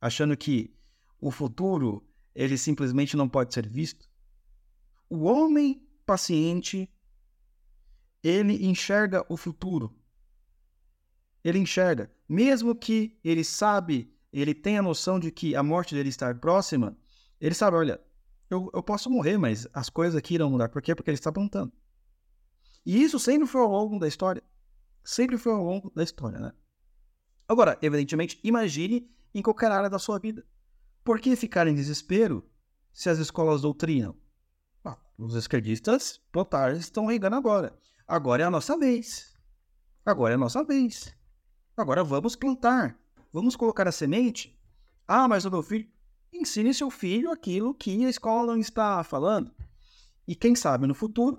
achando 0.00 0.34
que 0.34 0.74
o 1.20 1.30
futuro 1.30 2.02
ele 2.34 2.56
simplesmente 2.56 3.18
não 3.18 3.28
pode 3.28 3.52
ser 3.52 3.68
visto. 3.68 4.08
O 5.10 5.24
homem 5.24 5.86
paciente 6.06 6.90
ele 8.22 8.64
enxerga 8.64 9.22
o 9.28 9.36
futuro. 9.36 9.94
Ele 11.44 11.58
enxerga, 11.58 12.10
mesmo 12.26 12.74
que 12.74 13.20
ele 13.22 13.44
sabe, 13.44 14.10
ele 14.32 14.54
tem 14.54 14.78
a 14.78 14.82
noção 14.82 15.20
de 15.20 15.30
que 15.30 15.54
a 15.54 15.62
morte 15.62 15.94
dele 15.94 16.08
está 16.08 16.34
próxima, 16.34 16.96
ele 17.40 17.54
sabe, 17.54 17.76
olha, 17.76 18.00
eu, 18.48 18.70
eu 18.74 18.82
posso 18.82 19.10
morrer, 19.10 19.38
mas 19.38 19.66
as 19.72 19.88
coisas 19.88 20.16
aqui 20.16 20.34
irão 20.34 20.50
mudar. 20.50 20.68
Por 20.68 20.82
quê? 20.82 20.94
Porque 20.94 21.10
ele 21.10 21.16
está 21.16 21.32
plantando. 21.32 21.72
E 22.84 23.02
isso 23.02 23.18
sempre 23.18 23.46
foi 23.46 23.60
ao 23.60 23.70
longo 23.70 23.98
da 23.98 24.08
história 24.08 24.42
sempre 25.04 25.38
foi 25.38 25.52
ao 25.52 25.62
longo 25.62 25.90
da 25.90 26.02
história, 26.02 26.38
né? 26.38 26.52
Agora, 27.48 27.78
evidentemente, 27.82 28.38
imagine 28.44 29.10
em 29.34 29.42
qualquer 29.42 29.70
área 29.70 29.90
da 29.90 29.98
sua 29.98 30.18
vida. 30.18 30.46
Por 31.02 31.20
que 31.20 31.34
ficar 31.34 31.66
em 31.66 31.74
desespero 31.74 32.48
se 32.92 33.08
as 33.08 33.18
escolas 33.18 33.62
doutrinam? 33.62 34.16
Ah, 34.84 34.96
os 35.18 35.34
esquerdistas 35.34 36.20
totais 36.30 36.78
estão 36.78 37.06
regando 37.06 37.36
agora. 37.36 37.76
Agora 38.06 38.42
é 38.42 38.46
a 38.46 38.50
nossa 38.50 38.78
vez. 38.78 39.34
Agora 40.04 40.34
é 40.34 40.36
a 40.36 40.38
nossa 40.38 40.62
vez. 40.62 41.14
Agora 41.76 42.04
vamos 42.04 42.36
plantar. 42.36 42.98
Vamos 43.32 43.56
colocar 43.56 43.88
a 43.88 43.92
semente. 43.92 44.56
Ah, 45.06 45.26
mas 45.26 45.44
o 45.44 45.50
meu 45.50 45.62
filho. 45.62 45.90
Ensine 46.32 46.72
seu 46.72 46.90
filho 46.90 47.30
aquilo 47.30 47.74
que 47.74 48.04
a 48.04 48.08
escola 48.08 48.52
não 48.52 48.60
está 48.60 49.02
falando. 49.04 49.54
E 50.26 50.34
quem 50.34 50.54
sabe 50.54 50.86
no 50.86 50.94
futuro 50.94 51.38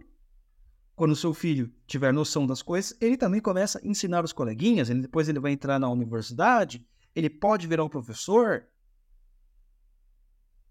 quando 1.01 1.15
seu 1.15 1.33
filho 1.33 1.73
tiver 1.87 2.13
noção 2.13 2.45
das 2.45 2.61
coisas, 2.61 2.95
ele 3.01 3.17
também 3.17 3.41
começa 3.41 3.79
a 3.79 3.87
ensinar 3.87 4.23
os 4.23 4.31
coleguinhas, 4.31 4.87
ele, 4.87 5.01
depois 5.01 5.27
ele 5.27 5.39
vai 5.39 5.51
entrar 5.51 5.79
na 5.79 5.89
universidade, 5.89 6.87
ele 7.15 7.27
pode 7.27 7.65
virar 7.65 7.83
um 7.83 7.89
professor. 7.89 8.67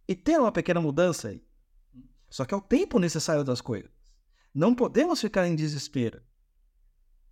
E 0.07 0.15
ter 0.15 0.39
uma 0.39 0.53
pequena 0.53 0.81
mudança 0.81 1.31
aí. 1.31 1.45
Só 2.29 2.45
que 2.45 2.55
é 2.55 2.57
o 2.57 2.61
tempo 2.61 3.01
necessário 3.01 3.43
das 3.43 3.61
coisas. 3.61 3.91
Não 4.55 4.73
podemos 4.73 5.21
ficar 5.21 5.49
em 5.49 5.57
desespero. 5.57 6.23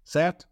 Certo? 0.05 0.49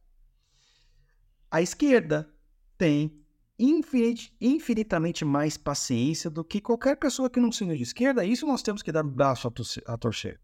A 1.51 1.61
esquerda 1.61 2.33
tem 2.79 3.26
infinit, 3.59 4.35
infinitamente 4.41 5.25
mais 5.25 5.57
paciência 5.57 6.31
do 6.31 6.45
que 6.45 6.61
qualquer 6.61 6.97
pessoa 6.97 7.31
que 7.31 7.41
não 7.41 7.51
seja 7.51 7.77
de 7.77 7.83
esquerda. 7.83 8.25
Isso 8.25 8.47
nós 8.47 8.63
temos 8.63 8.83
que 8.83 8.93
dar 8.93 9.05
o 9.05 9.11
braço 9.11 9.49
a 9.87 9.97
torcer. 9.97 10.41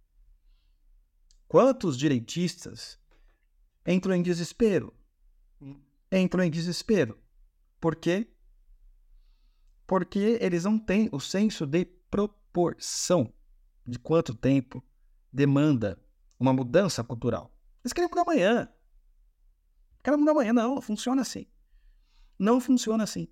Quantos 1.46 1.98
direitistas 1.98 2.98
entram 3.86 4.14
em 4.14 4.22
desespero? 4.22 4.94
Entram 6.10 6.44
em 6.44 6.50
desespero. 6.50 7.18
Por 7.80 7.96
quê? 7.96 8.28
Porque 9.86 10.38
eles 10.40 10.64
não 10.64 10.78
têm 10.78 11.08
o 11.12 11.20
senso 11.20 11.66
de 11.66 11.84
proporção 11.84 13.32
de 13.86 13.98
quanto 13.98 14.34
tempo 14.34 14.82
demanda 15.32 16.00
uma 16.38 16.52
mudança 16.52 17.04
cultural. 17.04 17.54
Eles 17.84 17.92
querem 17.92 18.08
mudar 18.08 18.22
amanhã. 18.22 18.68
Querem 20.02 20.18
mudar 20.18 20.32
amanhã. 20.32 20.52
Não 20.52 20.80
funciona 20.80 21.22
assim. 21.22 21.46
Não 22.42 22.60
funciona 22.60 23.04
assim. 23.04 23.28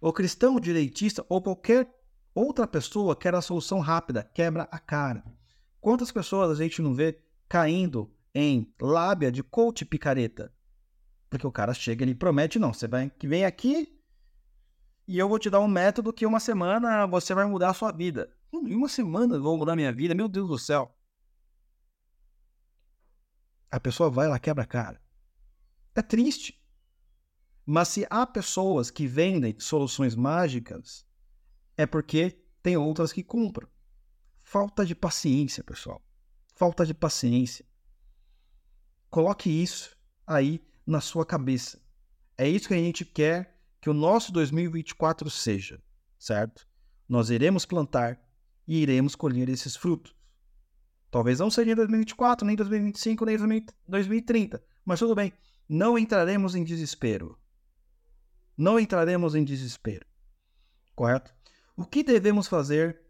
O 0.00 0.12
cristão 0.12 0.58
direitista 0.58 1.24
ou 1.28 1.40
qualquer 1.40 1.88
outra 2.34 2.66
pessoa 2.66 3.14
quer 3.14 3.32
a 3.32 3.40
solução 3.40 3.78
rápida, 3.78 4.24
quebra 4.24 4.64
a 4.72 4.78
cara. 4.80 5.22
Quantas 5.80 6.10
pessoas 6.10 6.50
a 6.50 6.60
gente 6.60 6.82
não 6.82 6.92
vê 6.92 7.22
caindo 7.48 8.12
em 8.34 8.74
lábia 8.80 9.30
de 9.30 9.44
coach 9.44 9.84
picareta? 9.84 10.52
Porque 11.28 11.46
o 11.46 11.52
cara 11.52 11.72
chega 11.72 12.04
e 12.04 12.12
promete, 12.12 12.58
não, 12.58 12.74
você 12.74 12.88
vai 12.88 13.08
que 13.08 13.28
vem 13.28 13.44
aqui 13.44 13.96
e 15.06 15.16
eu 15.16 15.28
vou 15.28 15.38
te 15.38 15.48
dar 15.48 15.60
um 15.60 15.68
método 15.68 16.12
que 16.12 16.26
uma 16.26 16.40
semana 16.40 17.06
você 17.06 17.32
vai 17.34 17.46
mudar 17.46 17.70
a 17.70 17.74
sua 17.74 17.92
vida. 17.92 18.36
Em 18.52 18.74
uma 18.74 18.88
semana 18.88 19.36
eu 19.36 19.42
vou 19.44 19.56
mudar 19.56 19.76
minha 19.76 19.92
vida, 19.92 20.12
meu 20.12 20.26
Deus 20.26 20.48
do 20.48 20.58
céu. 20.58 20.92
A 23.70 23.78
pessoa 23.78 24.10
vai 24.10 24.26
lá, 24.26 24.40
quebra 24.40 24.64
a 24.64 24.66
cara. 24.66 25.00
É 25.94 26.02
triste. 26.02 26.59
Mas 27.64 27.88
se 27.88 28.06
há 28.10 28.26
pessoas 28.26 28.90
que 28.90 29.06
vendem 29.06 29.58
soluções 29.58 30.14
mágicas, 30.14 31.06
é 31.76 31.86
porque 31.86 32.42
tem 32.62 32.76
outras 32.76 33.12
que 33.12 33.22
compram. 33.22 33.68
Falta 34.42 34.84
de 34.84 34.94
paciência, 34.94 35.62
pessoal. 35.62 36.02
Falta 36.54 36.84
de 36.84 36.92
paciência. 36.92 37.64
Coloque 39.08 39.50
isso 39.50 39.96
aí 40.26 40.62
na 40.86 41.00
sua 41.00 41.24
cabeça. 41.24 41.80
É 42.36 42.48
isso 42.48 42.68
que 42.68 42.74
a 42.74 42.78
gente 42.78 43.04
quer 43.04 43.58
que 43.80 43.88
o 43.88 43.94
nosso 43.94 44.32
2024 44.32 45.28
seja, 45.30 45.82
certo? 46.18 46.66
Nós 47.08 47.30
iremos 47.30 47.64
plantar 47.64 48.20
e 48.66 48.82
iremos 48.82 49.14
colher 49.14 49.48
esses 49.48 49.74
frutos. 49.74 50.14
Talvez 51.10 51.40
não 51.40 51.50
seja 51.50 51.72
em 51.72 51.74
2024, 51.74 52.46
nem 52.46 52.54
2025, 52.54 53.24
nem 53.24 53.36
2030, 53.88 54.62
mas 54.84 55.00
tudo 55.00 55.14
bem. 55.14 55.32
Não 55.68 55.98
entraremos 55.98 56.54
em 56.54 56.62
desespero. 56.62 57.39
Não 58.60 58.78
entraremos 58.78 59.34
em 59.34 59.42
desespero. 59.42 60.04
Correto? 60.94 61.34
O 61.74 61.86
que 61.86 62.02
devemos 62.02 62.46
fazer 62.46 63.00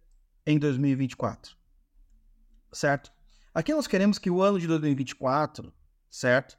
em 0.46 0.56
2024. 0.60 1.56
Certo? 2.72 3.10
Aqui 3.52 3.74
nós 3.74 3.88
queremos 3.88 4.16
que 4.16 4.30
o 4.30 4.42
ano 4.42 4.60
de 4.60 4.68
2024, 4.68 5.72
certo? 6.08 6.56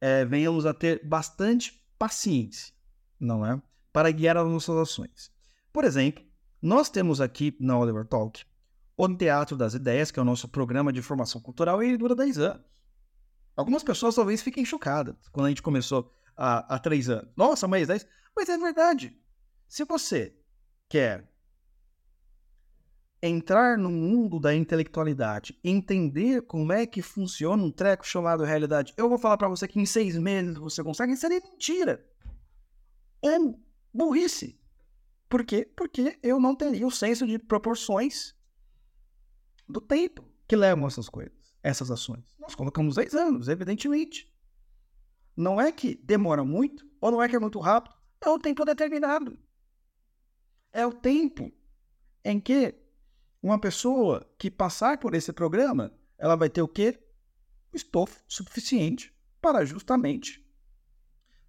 É, 0.00 0.24
venhamos 0.24 0.66
a 0.66 0.72
ter 0.72 1.04
bastante 1.04 1.84
paciência, 1.98 2.72
não 3.18 3.44
é? 3.44 3.60
Para 3.92 4.12
guiar 4.12 4.36
as 4.36 4.46
nossas 4.46 4.76
ações. 4.76 5.32
Por 5.72 5.82
exemplo, 5.82 6.24
nós 6.62 6.88
temos 6.88 7.20
aqui 7.20 7.56
na 7.58 7.76
Oliver 7.76 8.06
Talk 8.06 8.44
o 8.96 9.08
Teatro 9.16 9.56
das 9.56 9.74
Ideias, 9.74 10.12
que 10.12 10.20
é 10.20 10.22
o 10.22 10.24
nosso 10.24 10.46
programa 10.46 10.92
de 10.92 11.02
formação 11.02 11.40
cultural, 11.40 11.82
e 11.82 11.88
ele 11.88 11.98
dura 11.98 12.14
10 12.14 12.38
anos. 12.38 12.64
Algumas 13.56 13.82
pessoas 13.82 14.14
talvez 14.14 14.42
fiquem 14.42 14.64
chocadas 14.64 15.16
quando 15.32 15.46
a 15.46 15.48
gente 15.48 15.60
começou 15.60 16.08
há, 16.42 16.74
há 16.74 16.78
3 16.80 17.08
anos. 17.08 17.30
Nossa, 17.36 17.68
mas 17.68 17.86
10? 17.86 18.04
Mas 18.34 18.48
é 18.48 18.58
verdade. 18.58 19.16
Se 19.68 19.84
você 19.84 20.36
quer 20.88 21.30
entrar 23.22 23.78
no 23.78 23.88
mundo 23.88 24.40
da 24.40 24.52
intelectualidade, 24.52 25.56
entender 25.62 26.42
como 26.42 26.72
é 26.72 26.84
que 26.84 27.00
funciona 27.00 27.62
um 27.62 27.70
treco 27.70 28.04
chamado 28.04 28.42
realidade, 28.42 28.92
eu 28.96 29.08
vou 29.08 29.16
falar 29.16 29.36
para 29.36 29.48
você 29.48 29.68
que 29.68 29.78
em 29.78 29.86
seis 29.86 30.18
meses 30.18 30.56
você 30.56 30.82
consegue, 30.82 31.12
isso 31.12 31.26
é 31.26 31.28
mentira. 31.28 32.04
É 33.24 33.38
burrice. 33.94 34.60
Por 35.28 35.44
quê? 35.44 35.70
Porque 35.76 36.18
eu 36.22 36.40
não 36.40 36.56
teria 36.56 36.86
o 36.86 36.90
senso 36.90 37.24
de 37.24 37.38
proporções 37.38 38.34
do 39.68 39.80
tempo 39.80 40.28
que 40.48 40.56
levam 40.56 40.88
essas 40.88 41.08
coisas, 41.08 41.54
essas 41.62 41.90
ações. 41.90 42.36
Nós 42.40 42.56
colocamos 42.56 42.96
10 42.96 43.14
anos, 43.14 43.48
evidentemente. 43.48 44.31
Não 45.36 45.60
é 45.60 45.72
que 45.72 45.94
demora 45.94 46.44
muito, 46.44 46.86
ou 47.00 47.10
não 47.10 47.22
é 47.22 47.28
que 47.28 47.36
é 47.36 47.38
muito 47.38 47.58
rápido, 47.58 47.94
é 48.20 48.28
o 48.28 48.38
tempo 48.38 48.64
determinado. 48.64 49.38
É 50.72 50.86
o 50.86 50.92
tempo 50.92 51.52
em 52.24 52.40
que 52.40 52.74
uma 53.42 53.58
pessoa 53.58 54.26
que 54.38 54.50
passar 54.50 54.98
por 54.98 55.14
esse 55.14 55.32
programa, 55.32 55.92
ela 56.16 56.36
vai 56.36 56.48
ter 56.48 56.62
o 56.62 56.68
quê? 56.68 56.98
Estofo 57.74 58.22
suficiente 58.28 59.12
para 59.40 59.64
justamente 59.64 60.42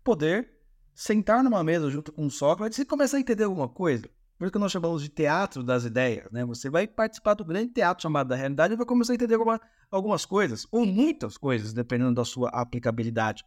poder 0.03 0.51
sentar 0.93 1.43
numa 1.43 1.63
mesa 1.63 1.89
junto 1.89 2.11
com 2.11 2.29
Sócrates 2.29 2.79
e 2.79 2.85
começar 2.85 3.17
a 3.17 3.19
entender 3.19 3.43
alguma 3.43 3.69
coisa. 3.69 4.09
Por 4.37 4.45
isso 4.45 4.51
que 4.51 4.59
nós 4.59 4.71
chamamos 4.71 5.01
de 5.01 5.09
teatro 5.09 5.63
das 5.63 5.85
ideias, 5.85 6.29
né? 6.31 6.43
Você 6.45 6.69
vai 6.69 6.87
participar 6.87 7.35
do 7.35 7.45
grande 7.45 7.71
teatro 7.71 8.01
chamado 8.01 8.27
da 8.27 8.35
realidade 8.35 8.73
e 8.73 8.77
vai 8.77 8.85
começar 8.85 9.13
a 9.13 9.15
entender 9.15 9.35
alguma, 9.35 9.61
algumas 9.91 10.25
coisas, 10.25 10.67
ou 10.71 10.85
muitas 10.85 11.37
coisas, 11.37 11.71
dependendo 11.71 12.13
da 12.13 12.25
sua 12.25 12.49
aplicabilidade. 12.49 13.45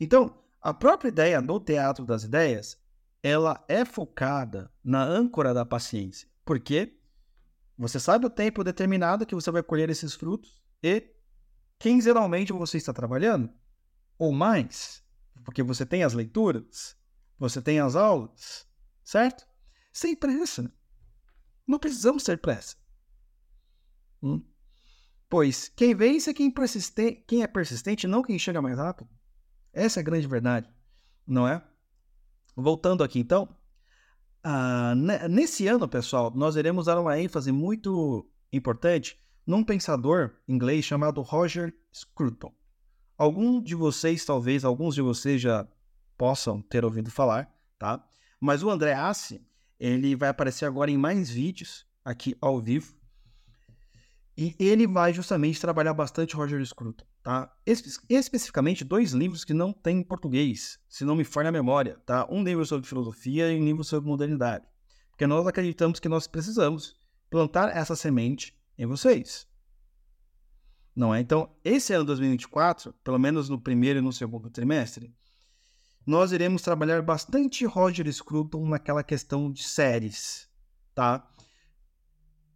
Então, 0.00 0.38
a 0.60 0.72
própria 0.72 1.08
ideia 1.08 1.40
do 1.42 1.58
teatro 1.58 2.04
das 2.04 2.24
ideias, 2.24 2.78
ela 3.22 3.64
é 3.68 3.84
focada 3.84 4.72
na 4.82 5.02
âncora 5.02 5.52
da 5.52 5.64
paciência. 5.64 6.28
Por 6.44 6.60
quê? 6.60 6.98
Você 7.76 8.00
sabe 8.00 8.26
o 8.26 8.30
tempo 8.30 8.64
determinado 8.64 9.24
que 9.24 9.34
você 9.34 9.50
vai 9.50 9.62
colher 9.62 9.88
esses 9.88 10.14
frutos 10.14 10.62
e 10.82 11.14
quinzenalmente 11.78 12.52
você 12.52 12.76
está 12.76 12.92
trabalhando, 12.92 13.52
ou 14.18 14.32
mais, 14.32 15.04
porque 15.44 15.62
você 15.62 15.86
tem 15.86 16.02
as 16.02 16.12
leituras, 16.12 16.96
você 17.38 17.62
tem 17.62 17.78
as 17.78 17.94
aulas, 17.94 18.66
certo? 19.04 19.46
Sem 19.92 20.16
pressa. 20.16 20.72
Não 21.66 21.78
precisamos 21.78 22.24
ter 22.24 22.38
pressa. 22.38 22.76
Hum? 24.22 24.44
Pois 25.28 25.68
quem 25.68 25.94
vence 25.94 26.30
é 26.30 26.34
quem, 26.34 26.50
persiste... 26.50 27.24
quem 27.26 27.42
é 27.42 27.46
persistente, 27.46 28.08
não 28.08 28.22
quem 28.22 28.38
chega 28.38 28.62
mais 28.62 28.76
rápido. 28.76 29.08
Essa 29.72 30.00
é 30.00 30.02
a 30.02 30.04
grande 30.04 30.26
verdade, 30.26 30.68
não 31.26 31.46
é? 31.46 31.62
Voltando 32.56 33.04
aqui 33.04 33.20
então, 33.20 33.48
ah, 34.42 34.94
nesse 35.28 35.66
ano, 35.66 35.88
pessoal, 35.88 36.32
nós 36.34 36.56
iremos 36.56 36.86
dar 36.86 37.00
uma 37.00 37.18
ênfase 37.18 37.52
muito 37.52 38.28
importante 38.52 39.18
num 39.46 39.64
pensador 39.64 40.32
inglês 40.46 40.84
chamado 40.84 41.22
Roger 41.22 41.74
Scruton. 41.92 42.52
Algum 43.16 43.60
de 43.60 43.74
vocês, 43.74 44.24
talvez, 44.24 44.64
alguns 44.64 44.94
de 44.94 45.02
vocês 45.02 45.40
já 45.40 45.66
possam 46.16 46.62
ter 46.62 46.84
ouvido 46.84 47.10
falar, 47.10 47.52
tá? 47.78 48.04
Mas 48.40 48.62
o 48.62 48.70
André 48.70 48.94
Assi, 48.94 49.44
ele 49.78 50.14
vai 50.14 50.28
aparecer 50.28 50.64
agora 50.64 50.90
em 50.90 50.96
mais 50.96 51.28
vídeos 51.28 51.86
aqui 52.04 52.36
ao 52.40 52.60
vivo. 52.60 52.96
E 54.36 54.54
ele 54.58 54.86
vai 54.86 55.12
justamente 55.12 55.60
trabalhar 55.60 55.94
bastante 55.94 56.36
Roger 56.36 56.64
Scruton, 56.64 57.04
tá? 57.28 57.54
Espe 57.66 57.90
especificamente 58.08 58.82
dois 58.82 59.12
livros 59.12 59.44
que 59.44 59.52
não 59.52 59.70
tem 59.70 59.98
em 59.98 60.02
português, 60.02 60.80
se 60.88 61.04
não 61.04 61.14
me 61.14 61.24
falha 61.24 61.50
a 61.50 61.52
memória, 61.52 62.00
tá? 62.06 62.26
Um 62.30 62.42
livro 62.42 62.64
sobre 62.64 62.88
filosofia 62.88 63.52
e 63.52 63.60
um 63.60 63.64
livro 63.66 63.84
sobre 63.84 64.08
modernidade. 64.08 64.66
Porque 65.10 65.26
nós 65.26 65.46
acreditamos 65.46 66.00
que 66.00 66.08
nós 66.08 66.26
precisamos 66.26 66.98
plantar 67.28 67.68
essa 67.76 67.94
semente 67.94 68.58
em 68.78 68.86
vocês. 68.86 69.46
Não 70.96 71.14
é? 71.14 71.20
Então, 71.20 71.54
esse 71.62 71.92
ano 71.92 72.06
2024, 72.06 72.94
pelo 73.04 73.18
menos 73.18 73.50
no 73.50 73.60
primeiro 73.60 73.98
e 73.98 74.02
no 74.02 74.10
segundo 74.10 74.48
trimestre, 74.48 75.14
nós 76.06 76.32
iremos 76.32 76.62
trabalhar 76.62 77.02
bastante 77.02 77.66
Roger 77.66 78.10
Scruton 78.10 78.66
naquela 78.66 79.04
questão 79.04 79.52
de 79.52 79.64
séries, 79.64 80.48
tá? 80.94 81.30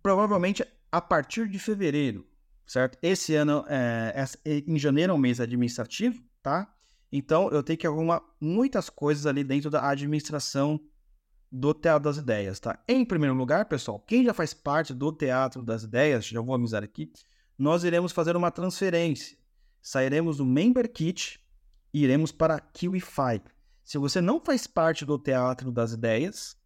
Provavelmente 0.02 0.66
a 0.90 1.00
partir 1.02 1.46
de 1.46 1.58
fevereiro, 1.58 2.26
certo? 2.72 2.96
Esse 3.02 3.34
ano, 3.34 3.66
é, 3.68 4.14
em 4.66 4.78
janeiro 4.78 5.12
é 5.12 5.14
um 5.14 5.18
mês 5.18 5.40
administrativo, 5.40 6.22
tá? 6.42 6.74
Então, 7.12 7.50
eu 7.50 7.62
tenho 7.62 7.78
que 7.78 7.86
arrumar 7.86 8.22
muitas 8.40 8.88
coisas 8.88 9.26
ali 9.26 9.44
dentro 9.44 9.68
da 9.68 9.86
administração 9.86 10.80
do 11.50 11.74
Teatro 11.74 12.04
das 12.04 12.16
Ideias, 12.16 12.58
tá? 12.58 12.82
Em 12.88 13.04
primeiro 13.04 13.34
lugar, 13.34 13.66
pessoal, 13.66 14.00
quem 14.00 14.24
já 14.24 14.32
faz 14.32 14.54
parte 14.54 14.94
do 14.94 15.12
Teatro 15.12 15.62
das 15.62 15.82
Ideias, 15.82 16.24
já 16.24 16.40
vou 16.40 16.54
avisar 16.54 16.82
aqui, 16.82 17.12
nós 17.58 17.84
iremos 17.84 18.10
fazer 18.10 18.34
uma 18.36 18.50
transferência. 18.50 19.36
Sairemos 19.82 20.38
do 20.38 20.46
Member 20.46 20.90
Kit 20.90 21.38
e 21.92 22.02
iremos 22.02 22.32
para 22.32 22.58
Kiwify. 22.58 23.42
Se 23.84 23.98
você 23.98 24.22
não 24.22 24.40
faz 24.40 24.66
parte 24.66 25.04
do 25.04 25.18
Teatro 25.18 25.70
das 25.70 25.92
Ideias, 25.92 26.56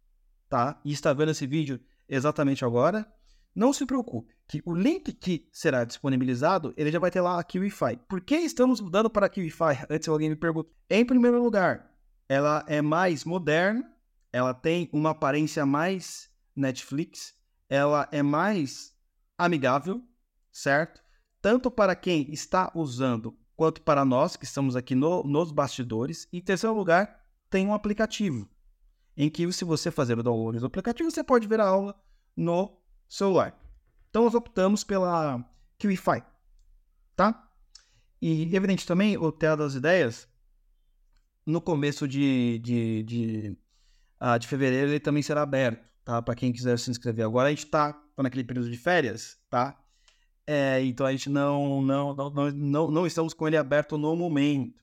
tá? 0.47 0.79
E 0.85 0.93
está 0.93 1.11
vendo 1.11 1.31
esse 1.31 1.45
vídeo 1.45 1.81
exatamente 2.07 2.63
agora, 2.63 3.05
não 3.53 3.73
se 3.73 3.85
preocupe, 3.85 4.36
que 4.47 4.61
o 4.65 4.73
link 4.73 5.11
que 5.11 5.47
será 5.51 5.83
disponibilizado, 5.83 6.73
ele 6.77 6.91
já 6.91 6.99
vai 6.99 7.11
ter 7.11 7.21
lá 7.21 7.39
a 7.39 7.43
Kiwify. 7.43 7.97
Por 8.07 8.21
que 8.21 8.35
estamos 8.35 8.79
mudando 8.79 9.09
para 9.09 9.25
a 9.25 9.29
Kiwify? 9.29 9.85
Antes 9.89 10.07
alguém 10.07 10.29
me 10.29 10.35
pergunta. 10.35 10.69
Em 10.89 11.05
primeiro 11.05 11.43
lugar, 11.43 11.91
ela 12.29 12.63
é 12.67 12.81
mais 12.81 13.25
moderna, 13.25 13.83
ela 14.31 14.53
tem 14.53 14.89
uma 14.93 15.09
aparência 15.09 15.65
mais 15.65 16.29
Netflix, 16.55 17.35
ela 17.69 18.07
é 18.11 18.23
mais 18.23 18.93
amigável, 19.37 20.01
certo? 20.51 21.01
Tanto 21.41 21.69
para 21.69 21.95
quem 21.95 22.31
está 22.31 22.71
usando 22.73 23.37
quanto 23.55 23.81
para 23.81 24.05
nós 24.05 24.37
que 24.37 24.45
estamos 24.45 24.75
aqui 24.75 24.95
no, 24.95 25.23
nos 25.23 25.51
bastidores. 25.51 26.27
E 26.31 26.37
em 26.37 26.41
terceiro 26.41 26.75
lugar, 26.75 27.21
tem 27.49 27.67
um 27.67 27.73
aplicativo 27.73 28.49
em 29.15 29.29
que 29.29 29.51
se 29.51 29.65
você 29.65 29.91
fazer 29.91 30.17
o 30.17 30.23
download 30.23 30.59
do 30.59 30.67
aplicativo, 30.67 31.09
você 31.09 31.23
pode 31.23 31.47
ver 31.47 31.59
a 31.59 31.67
aula 31.67 31.99
no 32.35 32.79
celular. 33.09 33.57
Então 34.09 34.23
nós 34.23 34.33
optamos 34.33 34.83
pela 34.83 35.43
QIFI, 35.79 36.23
tá? 37.15 37.49
E 38.21 38.55
evidente 38.55 38.85
também 38.85 39.17
o 39.17 39.31
Teatro 39.31 39.63
das 39.63 39.75
Ideias, 39.75 40.27
no 41.45 41.61
começo 41.61 42.07
de, 42.07 42.59
de, 42.59 43.03
de, 43.03 43.57
uh, 44.21 44.39
de 44.39 44.47
fevereiro, 44.47 44.89
ele 44.89 44.99
também 44.99 45.21
será 45.21 45.43
aberto, 45.43 45.87
tá? 46.03 46.21
Para 46.21 46.35
quem 46.35 46.51
quiser 46.51 46.77
se 46.79 46.89
inscrever. 46.89 47.25
Agora 47.25 47.47
a 47.47 47.51
gente 47.51 47.65
está 47.65 47.93
tá 47.93 48.23
naquele 48.23 48.43
período 48.43 48.69
de 48.69 48.77
férias, 48.77 49.37
tá? 49.49 49.77
É, 50.45 50.81
então 50.83 51.05
a 51.05 51.11
gente 51.11 51.29
não, 51.29 51.81
não, 51.81 52.13
não, 52.15 52.51
não, 52.51 52.91
não 52.91 53.07
estamos 53.07 53.33
com 53.33 53.47
ele 53.47 53.57
aberto 53.57 53.97
no 53.97 54.15
momento, 54.15 54.81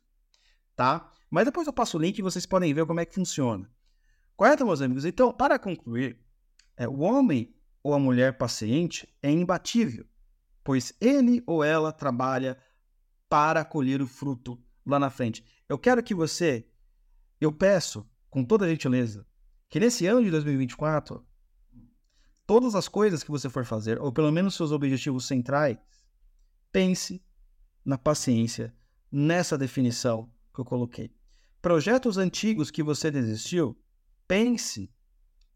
tá? 0.76 1.10
Mas 1.30 1.46
depois 1.46 1.66
eu 1.66 1.72
passo 1.72 1.96
o 1.96 2.00
link 2.00 2.18
e 2.18 2.22
vocês 2.22 2.46
podem 2.46 2.72
ver 2.72 2.86
como 2.86 3.00
é 3.00 3.04
que 3.04 3.14
funciona. 3.14 3.68
Correto, 4.36 4.64
meus 4.64 4.82
amigos? 4.82 5.04
Então, 5.04 5.32
para 5.32 5.58
concluir, 5.58 6.18
é, 6.76 6.86
o 6.86 7.00
homem 7.00 7.54
ou 7.84 7.92
a 7.92 7.98
mulher 7.98 8.38
paciente 8.38 9.06
é 9.22 9.30
imbatível, 9.30 10.06
pois 10.64 10.94
ele 10.98 11.42
ou 11.46 11.62
ela 11.62 11.92
trabalha 11.92 12.58
para 13.28 13.62
colher 13.62 14.00
o 14.00 14.06
fruto 14.06 14.58
lá 14.86 14.98
na 14.98 15.10
frente. 15.10 15.44
Eu 15.68 15.78
quero 15.78 16.02
que 16.02 16.14
você, 16.14 16.66
eu 17.38 17.52
peço, 17.52 18.08
com 18.30 18.42
toda 18.42 18.68
gentileza, 18.68 19.26
que 19.68 19.78
nesse 19.78 20.06
ano 20.06 20.24
de 20.24 20.30
2024 20.30 21.24
todas 22.46 22.74
as 22.74 22.88
coisas 22.88 23.22
que 23.22 23.30
você 23.30 23.48
for 23.50 23.64
fazer, 23.64 24.00
ou 24.00 24.12
pelo 24.12 24.32
menos 24.32 24.54
seus 24.54 24.72
objetivos 24.72 25.26
centrais, 25.26 25.78
pense 26.72 27.22
na 27.84 27.98
paciência, 27.98 28.74
nessa 29.12 29.56
definição 29.58 30.30
que 30.54 30.60
eu 30.60 30.64
coloquei. 30.64 31.14
Projetos 31.60 32.18
antigos 32.18 32.70
que 32.70 32.82
você 32.82 33.10
desistiu, 33.10 33.78
pense 34.26 34.90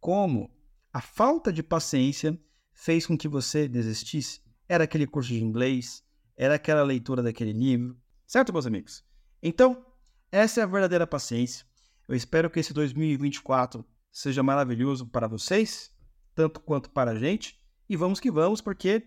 como 0.00 0.50
a 0.98 1.00
falta 1.00 1.52
de 1.52 1.62
paciência 1.62 2.36
fez 2.72 3.06
com 3.06 3.16
que 3.16 3.28
você 3.28 3.68
desistisse. 3.68 4.40
Era 4.68 4.82
aquele 4.82 5.06
curso 5.06 5.28
de 5.28 5.40
inglês, 5.40 6.02
era 6.36 6.56
aquela 6.56 6.82
leitura 6.82 7.22
daquele 7.22 7.52
livro, 7.52 7.96
certo, 8.26 8.52
meus 8.52 8.66
amigos? 8.66 9.04
Então, 9.40 9.86
essa 10.32 10.60
é 10.60 10.64
a 10.64 10.66
verdadeira 10.66 11.06
paciência. 11.06 11.64
Eu 12.08 12.16
espero 12.16 12.50
que 12.50 12.58
esse 12.58 12.74
2024 12.74 13.84
seja 14.10 14.42
maravilhoso 14.42 15.06
para 15.06 15.28
vocês 15.28 15.94
tanto 16.34 16.58
quanto 16.58 16.90
para 16.90 17.12
a 17.12 17.16
gente. 17.16 17.56
E 17.88 17.94
vamos 17.94 18.18
que 18.18 18.28
vamos, 18.28 18.60
porque 18.60 19.06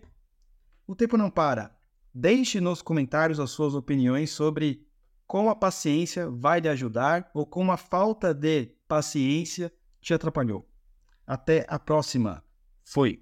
o 0.86 0.96
tempo 0.96 1.18
não 1.18 1.28
para. 1.28 1.76
Deixe 2.14 2.58
nos 2.58 2.80
comentários 2.80 3.38
as 3.38 3.50
suas 3.50 3.74
opiniões 3.74 4.30
sobre 4.30 4.88
como 5.26 5.50
a 5.50 5.54
paciência 5.54 6.30
vai 6.30 6.58
lhe 6.58 6.70
ajudar 6.70 7.30
ou 7.34 7.44
como 7.44 7.70
a 7.70 7.76
falta 7.76 8.32
de 8.32 8.74
paciência 8.88 9.70
te 10.00 10.14
atrapalhou. 10.14 10.71
Até 11.26 11.64
a 11.68 11.78
próxima. 11.78 12.44
Foi. 12.84 13.21